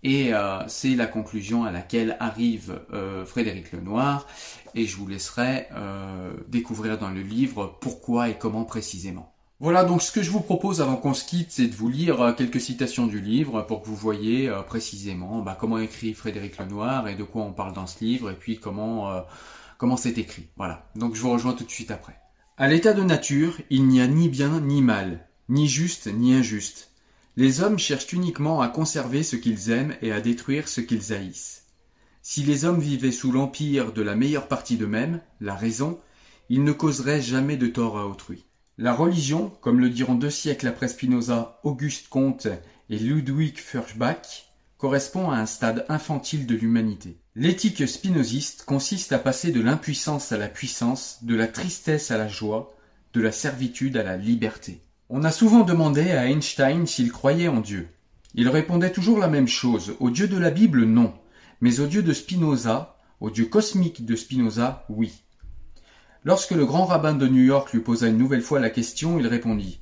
Et 0.04 0.34
euh, 0.34 0.68
c'est 0.68 0.96
la 0.96 1.06
conclusion 1.06 1.64
à 1.64 1.72
laquelle 1.72 2.18
arrive 2.20 2.82
euh, 2.94 3.26
Frédéric 3.26 3.72
Lenoir, 3.72 4.28
et 4.74 4.86
je 4.86 4.98
vous 4.98 5.08
laisserai 5.08 5.68
euh, 5.76 6.32
découvrir 6.48 6.98
dans 6.98 7.10
le 7.10 7.22
livre 7.22 7.78
pourquoi 7.82 8.30
et 8.30 8.38
comment 8.38 8.64
précisément. 8.64 9.34
Voilà, 9.60 9.84
donc 9.84 10.02
ce 10.02 10.12
que 10.12 10.24
je 10.24 10.32
vous 10.32 10.42
propose 10.42 10.82
avant 10.82 10.96
qu'on 10.96 11.14
se 11.14 11.24
quitte, 11.24 11.52
c'est 11.52 11.68
de 11.68 11.76
vous 11.76 11.88
lire 11.88 12.34
quelques 12.36 12.60
citations 12.60 13.06
du 13.06 13.22
livre 13.22 13.62
pour 13.62 13.84
que 13.84 13.88
vous 13.88 13.96
voyez 13.96 14.52
précisément 14.66 15.44
bah, 15.44 15.56
comment 15.60 15.78
écrit 15.78 16.16
Frédéric 16.16 16.58
Lenoir 16.58 17.08
et 17.08 17.14
de 17.14 17.24
quoi 17.24 17.44
on 17.44 17.54
parle 17.54 17.74
dans 17.74 17.86
ce 17.86 18.04
livre, 18.04 18.32
et 18.32 18.34
puis 18.34 18.58
comment 18.58 19.24
comment 19.78 19.98
c'est 19.98 20.18
écrit. 20.18 20.48
Voilà, 20.58 20.90
donc 20.96 21.14
je 21.14 21.22
vous 21.22 21.30
rejoins 21.30 21.54
tout 21.54 21.64
de 21.64 21.70
suite 21.70 21.92
après. 21.92 22.16
À 22.58 22.68
l'état 22.68 22.94
de 22.94 23.04
nature, 23.04 23.54
il 23.70 23.88
n'y 23.88 24.02
a 24.02 24.08
ni 24.08 24.30
bien 24.30 24.60
ni 24.62 24.82
mal, 24.82 25.28
ni 25.48 25.68
juste 25.68 26.08
ni 26.12 26.34
injuste 26.34 26.91
les 27.38 27.62
hommes 27.62 27.80
cherchent 27.80 28.14
uniquement 28.14 28.62
à 28.62 28.68
conserver 28.68 29.24
ce 29.24 29.36
qu'ils 29.36 29.72
aiment 29.72 29.96
et 30.02 30.12
à 30.12 30.22
détruire 30.22 30.68
ce 30.68 30.82
qu'ils 30.82 31.14
haïssent. 31.14 31.66
Si 32.22 32.44
les 32.44 32.66
hommes 32.66 32.82
vivaient 32.82 33.12
sous 33.12 33.32
l'empire 33.32 33.94
de 33.94 34.02
la 34.02 34.16
meilleure 34.16 34.48
partie 34.48 34.78
d'eux-mêmes, 34.78 35.22
la 35.40 35.56
raison, 35.56 36.00
ils 36.50 36.64
ne 36.64 36.72
causeraient 36.72 37.22
jamais 37.22 37.58
de 37.58 37.68
tort 37.68 37.98
à 37.98 38.06
autrui. 38.06 38.46
La 38.78 38.94
religion, 38.94 39.52
comme 39.62 39.80
le 39.80 39.90
diront 39.90 40.16
deux 40.16 40.30
siècles 40.30 40.68
après 40.68 40.88
Spinoza 40.88 41.60
Auguste 41.64 42.10
Comte 42.10 42.48
et 42.90 43.00
Ludwig 43.00 43.58
Feuerbach, 43.58 44.52
correspond 44.78 45.30
à 45.30 45.38
un 45.38 45.46
stade 45.46 45.86
infantile 45.90 46.46
de 46.46 46.56
l'humanité. 46.56 47.22
L'éthique 47.36 47.88
spinoziste 47.88 48.66
consiste 48.66 49.14
à 49.14 49.20
passer 49.20 49.52
de 49.52 49.62
l'impuissance 49.62 50.32
à 50.32 50.38
la 50.38 50.50
puissance, 50.50 51.20
de 51.24 51.36
la 51.36 51.48
tristesse 51.48 52.12
à 52.12 52.18
la 52.18 52.28
joie, 52.28 52.76
de 53.14 53.22
la 53.22 53.32
servitude 53.32 53.96
à 53.96 54.04
la 54.04 54.18
liberté. 54.18 54.82
On 55.14 55.26
a 55.26 55.32
souvent 55.32 55.66
demandé 55.66 56.12
à 56.12 56.30
Einstein 56.30 56.88
s'il 56.88 57.12
croyait 57.12 57.50
en 57.50 57.60
Dieu. 57.60 57.90
Il 58.34 58.48
répondait 58.48 58.94
toujours 58.94 59.20
la 59.20 59.28
même 59.28 59.50
chose. 59.50 59.94
Au 60.00 60.10
Dieu 60.10 60.30
de 60.30 60.38
la 60.38 60.52
Bible, 60.52 60.86
non. 60.86 61.14
Mais 61.60 61.82
au 61.82 61.88
Dieu 61.88 62.02
de 62.02 62.14
Spinoza, 62.14 62.96
au 63.20 63.30
Dieu 63.30 63.44
cosmique 63.44 64.06
de 64.06 64.16
Spinoza, 64.16 64.86
oui. 64.88 65.26
Lorsque 66.24 66.52
le 66.52 66.66
grand 66.66 66.86
rabbin 66.86 67.14
de 67.14 67.28
New 67.28 67.44
York 67.44 67.74
lui 67.74 67.82
posa 67.82 68.08
une 68.08 68.18
nouvelle 68.18 68.42
fois 68.42 68.62
la 68.62 68.70
question, 68.70 69.20
il 69.20 69.28
répondit 69.28 69.81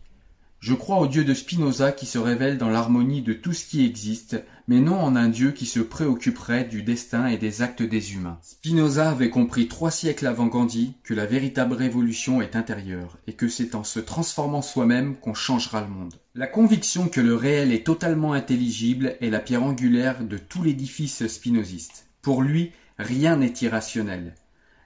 Je 0.59 0.73
crois 0.73 0.97
au 0.99 1.07
Dieu 1.07 1.23
de 1.23 1.33
Spinoza 1.33 1.93
qui 1.93 2.05
se 2.05 2.17
révèle 2.17 2.57
dans 2.57 2.69
l'harmonie 2.69 3.21
de 3.21 3.31
tout 3.31 3.53
ce 3.53 3.63
qui 3.63 3.85
existe, 3.85 4.43
mais 4.67 4.81
non 4.81 4.99
en 4.99 5.15
un 5.15 5.29
Dieu 5.29 5.51
qui 5.51 5.65
se 5.65 5.79
préoccuperait 5.79 6.65
du 6.65 6.83
destin 6.83 7.27
et 7.27 7.37
des 7.37 7.61
actes 7.61 7.81
des 7.81 8.13
humains. 8.13 8.39
Spinoza 8.41 9.09
avait 9.09 9.29
compris 9.29 9.69
trois 9.69 9.89
siècles 9.89 10.27
avant 10.27 10.47
Gandhi 10.47 10.95
que 11.05 11.13
la 11.13 11.25
véritable 11.25 11.75
révolution 11.75 12.41
est 12.41 12.57
intérieure, 12.57 13.17
et 13.25 13.33
que 13.33 13.47
c'est 13.47 13.73
en 13.73 13.85
se 13.85 14.01
transformant 14.01 14.61
soi-même 14.61 15.15
qu'on 15.15 15.33
changera 15.33 15.79
le 15.79 15.87
monde. 15.87 16.15
La 16.35 16.47
conviction 16.47 17.07
que 17.07 17.21
le 17.21 17.35
réel 17.35 17.71
est 17.71 17.85
totalement 17.85 18.33
intelligible 18.33 19.15
est 19.21 19.29
la 19.29 19.39
pierre 19.39 19.63
angulaire 19.63 20.25
de 20.25 20.37
tout 20.37 20.61
l'édifice 20.61 21.25
spinoziste. 21.27 22.07
Pour 22.21 22.41
lui, 22.41 22.73
rien 22.97 23.37
n'est 23.37 23.53
irrationnel. 23.61 24.35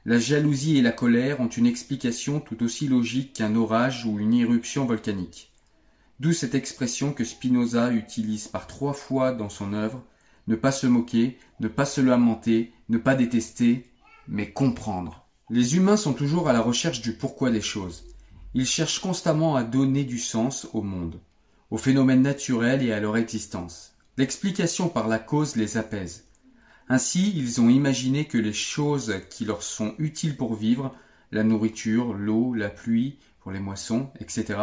La 0.05 0.19
jalousie 0.19 0.77
et 0.77 0.83
la 0.83 0.91
colère 0.91 1.39
ont 1.39 1.47
une 1.47 1.65
explication 1.65 2.39
tout 2.39 2.61
aussi 2.61 2.87
logique 2.87 3.33
qu'un 3.33 3.55
orage 3.55 4.05
ou 4.05 4.19
une 4.19 4.35
éruption 4.35 4.85
volcanique. 4.85 5.49
D'où 6.23 6.31
cette 6.31 6.55
expression 6.55 7.11
que 7.11 7.25
Spinoza 7.25 7.91
utilise 7.91 8.47
par 8.47 8.65
trois 8.65 8.93
fois 8.93 9.33
dans 9.33 9.49
son 9.49 9.73
œuvre 9.73 10.01
ne 10.47 10.55
pas 10.55 10.71
se 10.71 10.87
moquer, 10.87 11.37
ne 11.59 11.67
pas 11.67 11.83
se 11.83 11.99
lamenter, 11.99 12.71
ne 12.87 12.97
pas 12.97 13.13
détester, 13.13 13.91
mais 14.29 14.49
comprendre. 14.49 15.27
Les 15.49 15.75
humains 15.75 15.97
sont 15.97 16.13
toujours 16.13 16.47
à 16.47 16.53
la 16.53 16.61
recherche 16.61 17.01
du 17.01 17.11
pourquoi 17.11 17.51
des 17.51 17.59
choses. 17.59 18.05
Ils 18.53 18.65
cherchent 18.65 19.01
constamment 19.01 19.57
à 19.57 19.65
donner 19.65 20.05
du 20.05 20.17
sens 20.17 20.65
au 20.71 20.81
monde, 20.81 21.19
aux 21.71 21.77
phénomènes 21.77 22.21
naturels 22.21 22.83
et 22.83 22.93
à 22.93 23.01
leur 23.01 23.17
existence. 23.17 23.93
L'explication 24.15 24.87
par 24.87 25.09
la 25.09 25.19
cause 25.19 25.57
les 25.57 25.75
apaise. 25.75 26.29
Ainsi, 26.87 27.33
ils 27.35 27.59
ont 27.59 27.67
imaginé 27.67 28.23
que 28.23 28.37
les 28.37 28.53
choses 28.53 29.15
qui 29.29 29.43
leur 29.43 29.61
sont 29.61 29.93
utiles 29.97 30.37
pour 30.37 30.55
vivre, 30.55 30.95
la 31.33 31.43
nourriture, 31.43 32.13
l'eau, 32.13 32.53
la 32.53 32.69
pluie, 32.69 33.17
pour 33.43 33.51
les 33.51 33.59
moissons, 33.59 34.09
etc., 34.19 34.59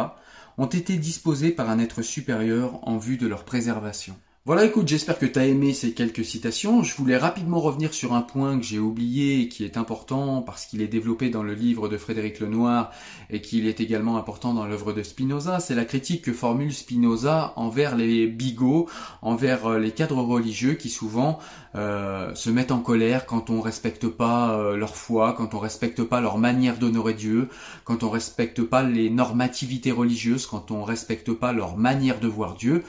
ont 0.57 0.65
été 0.65 0.97
disposés 0.97 1.51
par 1.51 1.69
un 1.69 1.79
être 1.79 2.01
supérieur 2.01 2.85
en 2.87 2.97
vue 2.97 3.17
de 3.17 3.27
leur 3.27 3.45
préservation. 3.45 4.19
Voilà, 4.43 4.65
écoute, 4.65 4.87
j'espère 4.87 5.19
que 5.19 5.27
tu 5.27 5.37
as 5.37 5.45
aimé 5.45 5.71
ces 5.71 5.93
quelques 5.93 6.25
citations. 6.25 6.81
Je 6.81 6.95
voulais 6.95 7.15
rapidement 7.15 7.59
revenir 7.59 7.93
sur 7.93 8.13
un 8.13 8.23
point 8.23 8.57
que 8.57 8.65
j'ai 8.65 8.79
oublié 8.79 9.41
et 9.41 9.47
qui 9.47 9.63
est 9.63 9.77
important 9.77 10.41
parce 10.41 10.65
qu'il 10.65 10.81
est 10.81 10.87
développé 10.87 11.29
dans 11.29 11.43
le 11.43 11.53
livre 11.53 11.87
de 11.87 11.95
Frédéric 11.95 12.39
Lenoir 12.39 12.89
et 13.29 13.39
qu'il 13.41 13.67
est 13.67 13.79
également 13.79 14.17
important 14.17 14.55
dans 14.55 14.65
l'œuvre 14.65 14.93
de 14.93 15.03
Spinoza. 15.03 15.59
C'est 15.59 15.75
la 15.75 15.85
critique 15.85 16.23
que 16.23 16.33
formule 16.33 16.73
Spinoza 16.73 17.53
envers 17.55 17.95
les 17.95 18.25
bigots, 18.25 18.89
envers 19.21 19.67
euh, 19.67 19.77
les 19.77 19.91
cadres 19.91 20.23
religieux 20.23 20.73
qui 20.73 20.89
souvent 20.89 21.37
euh, 21.75 22.33
se 22.33 22.49
mettent 22.49 22.71
en 22.71 22.79
colère 22.79 23.27
quand 23.27 23.51
on 23.51 23.61
respecte 23.61 24.07
pas 24.07 24.57
euh, 24.57 24.75
leur 24.75 24.95
foi, 24.95 25.33
quand 25.33 25.53
on 25.53 25.59
respecte 25.59 26.01
pas 26.01 26.19
leur 26.19 26.39
manière 26.39 26.79
d'honorer 26.79 27.13
Dieu, 27.13 27.47
quand 27.83 28.01
on 28.01 28.09
respecte 28.09 28.63
pas 28.63 28.81
les 28.81 29.11
normativités 29.11 29.91
religieuses, 29.91 30.47
quand 30.47 30.71
on 30.71 30.83
respecte 30.83 31.31
pas 31.31 31.53
leur 31.53 31.77
manière 31.77 32.19
de 32.19 32.27
voir 32.27 32.55
Dieu. 32.55 32.83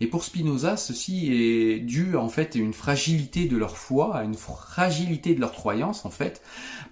Et 0.00 0.06
pour 0.06 0.24
Spinoza, 0.24 0.76
ceci 0.76 1.32
est 1.32 1.80
dû 1.80 2.16
en 2.16 2.28
fait 2.28 2.56
à 2.56 2.58
une 2.58 2.72
fragilité 2.72 3.46
de 3.46 3.56
leur 3.56 3.76
foi, 3.76 4.16
à 4.16 4.24
une 4.24 4.34
fragilité 4.34 5.34
de 5.34 5.40
leur 5.40 5.52
croyance 5.52 6.04
en 6.04 6.10
fait, 6.10 6.42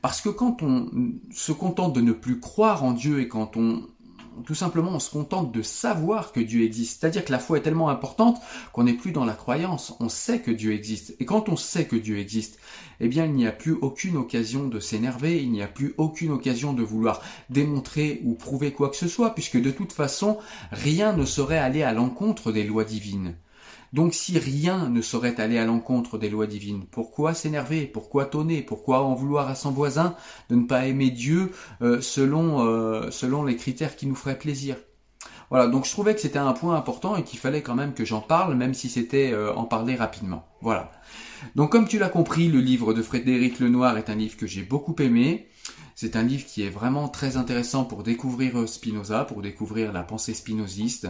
parce 0.00 0.20
que 0.20 0.28
quand 0.28 0.62
on 0.62 0.88
se 1.32 1.52
contente 1.52 1.94
de 1.94 2.00
ne 2.00 2.12
plus 2.12 2.40
croire 2.40 2.84
en 2.84 2.92
Dieu 2.92 3.20
et 3.20 3.28
quand 3.28 3.56
on 3.56 3.86
tout 4.44 4.54
simplement 4.54 4.90
on 4.92 5.00
se 5.00 5.10
contente 5.10 5.52
de 5.52 5.62
savoir 5.62 6.32
que 6.32 6.40
Dieu 6.40 6.62
existe. 6.62 7.00
C'est-à-dire 7.00 7.24
que 7.24 7.32
la 7.32 7.38
foi 7.38 7.58
est 7.58 7.62
tellement 7.62 7.88
importante 7.88 8.40
qu'on 8.72 8.84
n'est 8.84 8.92
plus 8.92 9.12
dans 9.12 9.24
la 9.24 9.34
croyance, 9.34 9.94
on 10.00 10.08
sait 10.08 10.40
que 10.40 10.50
Dieu 10.50 10.72
existe. 10.72 11.14
Et 11.20 11.24
quand 11.24 11.48
on 11.48 11.56
sait 11.56 11.86
que 11.86 11.96
Dieu 11.96 12.18
existe, 12.18 12.58
eh 13.00 13.08
bien 13.08 13.24
il 13.24 13.32
n'y 13.32 13.46
a 13.46 13.52
plus 13.52 13.72
aucune 13.72 14.16
occasion 14.16 14.68
de 14.68 14.80
s'énerver, 14.80 15.42
il 15.42 15.50
n'y 15.50 15.62
a 15.62 15.68
plus 15.68 15.94
aucune 15.98 16.32
occasion 16.32 16.72
de 16.72 16.82
vouloir 16.82 17.22
démontrer 17.50 18.20
ou 18.24 18.34
prouver 18.34 18.72
quoi 18.72 18.90
que 18.90 18.96
ce 18.96 19.08
soit, 19.08 19.34
puisque 19.34 19.60
de 19.60 19.70
toute 19.70 19.92
façon, 19.92 20.38
rien 20.70 21.12
ne 21.12 21.24
serait 21.24 21.58
allé 21.58 21.82
à 21.82 21.92
l'encontre 21.92 22.52
des 22.52 22.64
lois 22.64 22.84
divines. 22.84 23.34
Donc 23.92 24.14
si 24.14 24.38
rien 24.38 24.88
ne 24.88 25.02
saurait 25.02 25.38
aller 25.40 25.58
à 25.58 25.66
l'encontre 25.66 26.16
des 26.16 26.30
lois 26.30 26.46
divines, 26.46 26.86
pourquoi 26.90 27.34
s'énerver 27.34 27.82
Pourquoi 27.86 28.24
tonner 28.24 28.62
Pourquoi 28.62 29.02
en 29.02 29.14
vouloir 29.14 29.48
à 29.48 29.54
son 29.54 29.70
voisin 29.70 30.16
de 30.48 30.56
ne 30.56 30.64
pas 30.64 30.86
aimer 30.86 31.10
Dieu 31.10 31.52
euh, 31.82 32.00
selon, 32.00 32.66
euh, 32.66 33.10
selon 33.10 33.44
les 33.44 33.56
critères 33.56 33.96
qui 33.96 34.06
nous 34.06 34.14
feraient 34.14 34.38
plaisir? 34.38 34.76
Voilà, 35.50 35.66
donc 35.68 35.84
je 35.84 35.90
trouvais 35.90 36.14
que 36.14 36.20
c'était 36.22 36.38
un 36.38 36.54
point 36.54 36.74
important 36.74 37.16
et 37.16 37.24
qu'il 37.24 37.38
fallait 37.38 37.60
quand 37.60 37.74
même 37.74 37.92
que 37.92 38.06
j'en 38.06 38.22
parle, 38.22 38.54
même 38.54 38.72
si 38.72 38.88
c'était 38.88 39.32
euh, 39.32 39.52
en 39.52 39.64
parler 39.64 39.94
rapidement. 39.94 40.46
Voilà. 40.62 40.90
Donc 41.56 41.70
comme 41.70 41.86
tu 41.86 41.98
l'as 41.98 42.08
compris, 42.08 42.48
le 42.48 42.60
livre 42.60 42.94
de 42.94 43.02
Frédéric 43.02 43.60
Lenoir 43.60 43.98
est 43.98 44.08
un 44.08 44.14
livre 44.14 44.38
que 44.38 44.46
j'ai 44.46 44.62
beaucoup 44.62 44.96
aimé. 45.00 45.48
C'est 46.02 46.16
un 46.16 46.24
livre 46.24 46.44
qui 46.44 46.64
est 46.64 46.68
vraiment 46.68 47.08
très 47.08 47.36
intéressant 47.36 47.84
pour 47.84 48.02
découvrir 48.02 48.58
euh, 48.58 48.66
Spinoza, 48.66 49.24
pour 49.24 49.40
découvrir 49.40 49.92
la 49.92 50.02
pensée 50.02 50.34
spinoziste. 50.34 51.06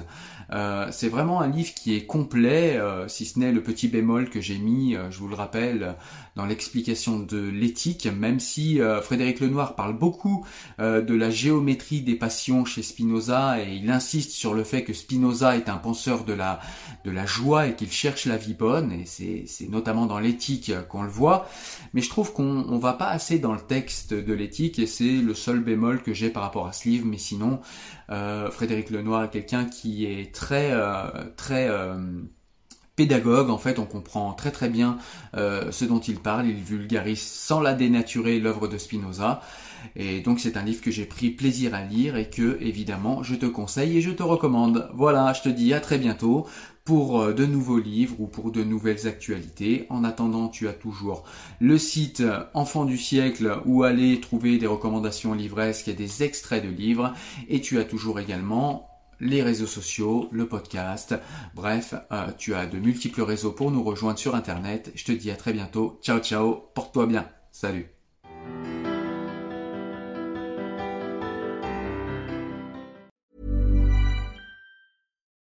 Euh, 0.53 0.87
c'est 0.91 1.09
vraiment 1.09 1.41
un 1.41 1.49
livre 1.49 1.73
qui 1.73 1.97
est 1.97 2.05
complet, 2.05 2.77
euh, 2.77 3.09
si 3.09 3.25
ce 3.25 3.39
n'est 3.39 3.53
le 3.53 3.63
petit 3.63 3.89
bémol 3.89 4.29
que 4.29 4.43
j'ai 4.43 4.59
mis, 4.59 4.95
je 5.11 5.19
vous 5.19 5.29
le 5.29 5.35
rappelle, 5.35 5.97
dans 6.37 6.45
l'explication 6.45 7.21
de 7.21 7.39
l'éthique, 7.39 8.07
même 8.07 8.39
si 8.39 8.81
Frédéric 9.03 9.41
Lenoir 9.41 9.77
parle 9.77 9.97
beaucoup 9.97 10.47
de 10.79 11.15
la 11.15 11.31
géométrie 11.31 12.01
des 12.01 12.15
passions 12.15 12.65
chez 12.65 12.83
Spinoza 12.83 13.63
et 13.63 13.75
il 13.75 13.91
insiste 13.91 14.31
sur 14.31 14.55
le 14.55 14.65
fait 14.65 14.83
que 14.83 14.95
Spinoza 14.95 15.57
est 15.57 15.69
un 15.69 15.77
penseur 15.77 16.25
de 16.25 16.33
la, 16.33 16.61
de 17.05 17.11
la 17.11 17.27
joie 17.27 17.67
et 17.67 17.77
qu'il 17.77 17.93
cherche 17.93 18.25
la 18.25 18.39
vie 18.39 18.55
bonne, 18.55 18.93
et 18.93 19.05
c'est 19.05 19.69
notamment 19.69 20.07
dans 20.07 20.19
l'éthique 20.19 20.73
qu'on 20.89 21.03
le 21.03 21.11
voit. 21.11 21.49
Mais 21.93 22.01
je 22.01 22.09
trouve 22.09 22.33
qu'on 22.33 22.65
ne 22.65 22.79
va 22.79 22.95
pas 22.95 23.09
assez 23.09 23.39
dans 23.39 23.53
le 23.53 23.61
texte 23.61 24.15
de 24.15 24.33
l'éthique 24.33 24.82
c'est 24.87 25.17
le 25.17 25.35
seul 25.35 25.61
bémol 25.61 26.03
que 26.03 26.13
j'ai 26.13 26.31
par 26.31 26.43
rapport 26.43 26.67
à 26.67 26.73
ce 26.73 26.89
livre. 26.89 27.07
Mais 27.07 27.19
sinon, 27.19 27.61
euh, 28.11 28.51
Frédéric 28.51 28.91
Lenoir 28.91 29.25
est 29.25 29.31
quelqu'un 29.31 29.65
qui 29.65 30.07
est 30.07 30.35
très 30.35 30.71
euh, 30.73 31.07
très 31.37 31.69
euh, 31.69 31.97
pédagogue, 32.97 33.51
en 33.51 33.59
fait, 33.59 33.79
on 33.79 33.87
comprend 33.87 34.33
très 34.35 34.51
très 34.51 34.69
bien 34.69 34.99
ce 35.35 35.85
dont 35.87 35.99
il 35.99 36.17
parle, 36.17 36.47
il 36.47 36.57
vulgarise 36.57 37.23
sans 37.23 37.61
la 37.61 37.73
dénaturer 37.73 38.39
l'œuvre 38.39 38.69
de 38.69 38.77
Spinoza. 38.77 39.41
Et 39.97 40.21
donc 40.21 40.41
c'est 40.41 40.57
un 40.57 40.63
livre 40.63 40.83
que 40.83 40.91
j'ai 40.91 41.07
pris 41.07 41.31
plaisir 41.31 41.75
à 41.75 41.83
lire 41.83 42.17
et 42.17 42.29
que 42.29 42.59
évidemment 42.61 43.23
je 43.23 43.35
te 43.35 43.47
conseille 43.47 43.99
et 43.99 44.01
je 44.01 44.11
te 44.11 44.23
recommande. 44.23 44.91
Voilà, 44.95 45.33
je 45.33 45.43
te 45.43 45.49
dis 45.49 45.75
à 45.75 45.81
très 45.81 45.99
bientôt 45.99 46.47
pour 46.85 47.21
euh, 47.21 47.33
de 47.33 47.47
nouveaux 47.47 47.79
livres 47.79 48.21
ou 48.21 48.27
pour 48.27 48.51
de 48.51 48.63
nouvelles 48.63 49.07
actualités. 49.07 49.87
En 49.91 50.05
attendant, 50.05 50.49
tu 50.49 50.69
as 50.69 50.73
toujours 50.73 51.25
le 51.61 51.79
site 51.79 52.23
Enfant 52.55 52.85
du 52.85 52.99
siècle 52.99 53.61
où 53.65 53.83
aller 53.83 54.21
trouver 54.21 54.59
des 54.59 54.67
recommandations 54.67 55.35
livresques 55.35 55.89
et 55.89 55.95
des 55.95 56.23
extraits 56.23 56.65
de 56.65 56.71
livres. 56.71 57.13
Et 57.49 57.61
tu 57.61 57.79
as 57.79 57.85
toujours 57.85 58.21
également 58.21 58.89
les 59.23 59.43
réseaux 59.43 59.67
sociaux, 59.67 60.29
le 60.33 60.47
podcast. 60.47 61.15
Bref, 61.55 61.95
euh, 62.11 62.27
tu 62.37 62.55
as 62.55 62.67
de 62.67 62.79
multiples 62.79 63.23
réseaux 63.23 63.53
pour 63.53 63.71
nous 63.71 63.83
rejoindre 63.83 64.19
sur 64.19 64.35
Internet. 64.35 64.93
Je 64.95 65.05
te 65.05 65.13
dis 65.13 65.31
à 65.31 65.37
très 65.37 65.53
bientôt. 65.53 65.99
Ciao 66.03 66.19
ciao, 66.19 66.65
porte-toi 66.75 67.07
bien. 67.07 67.29
Salut. 67.53 68.02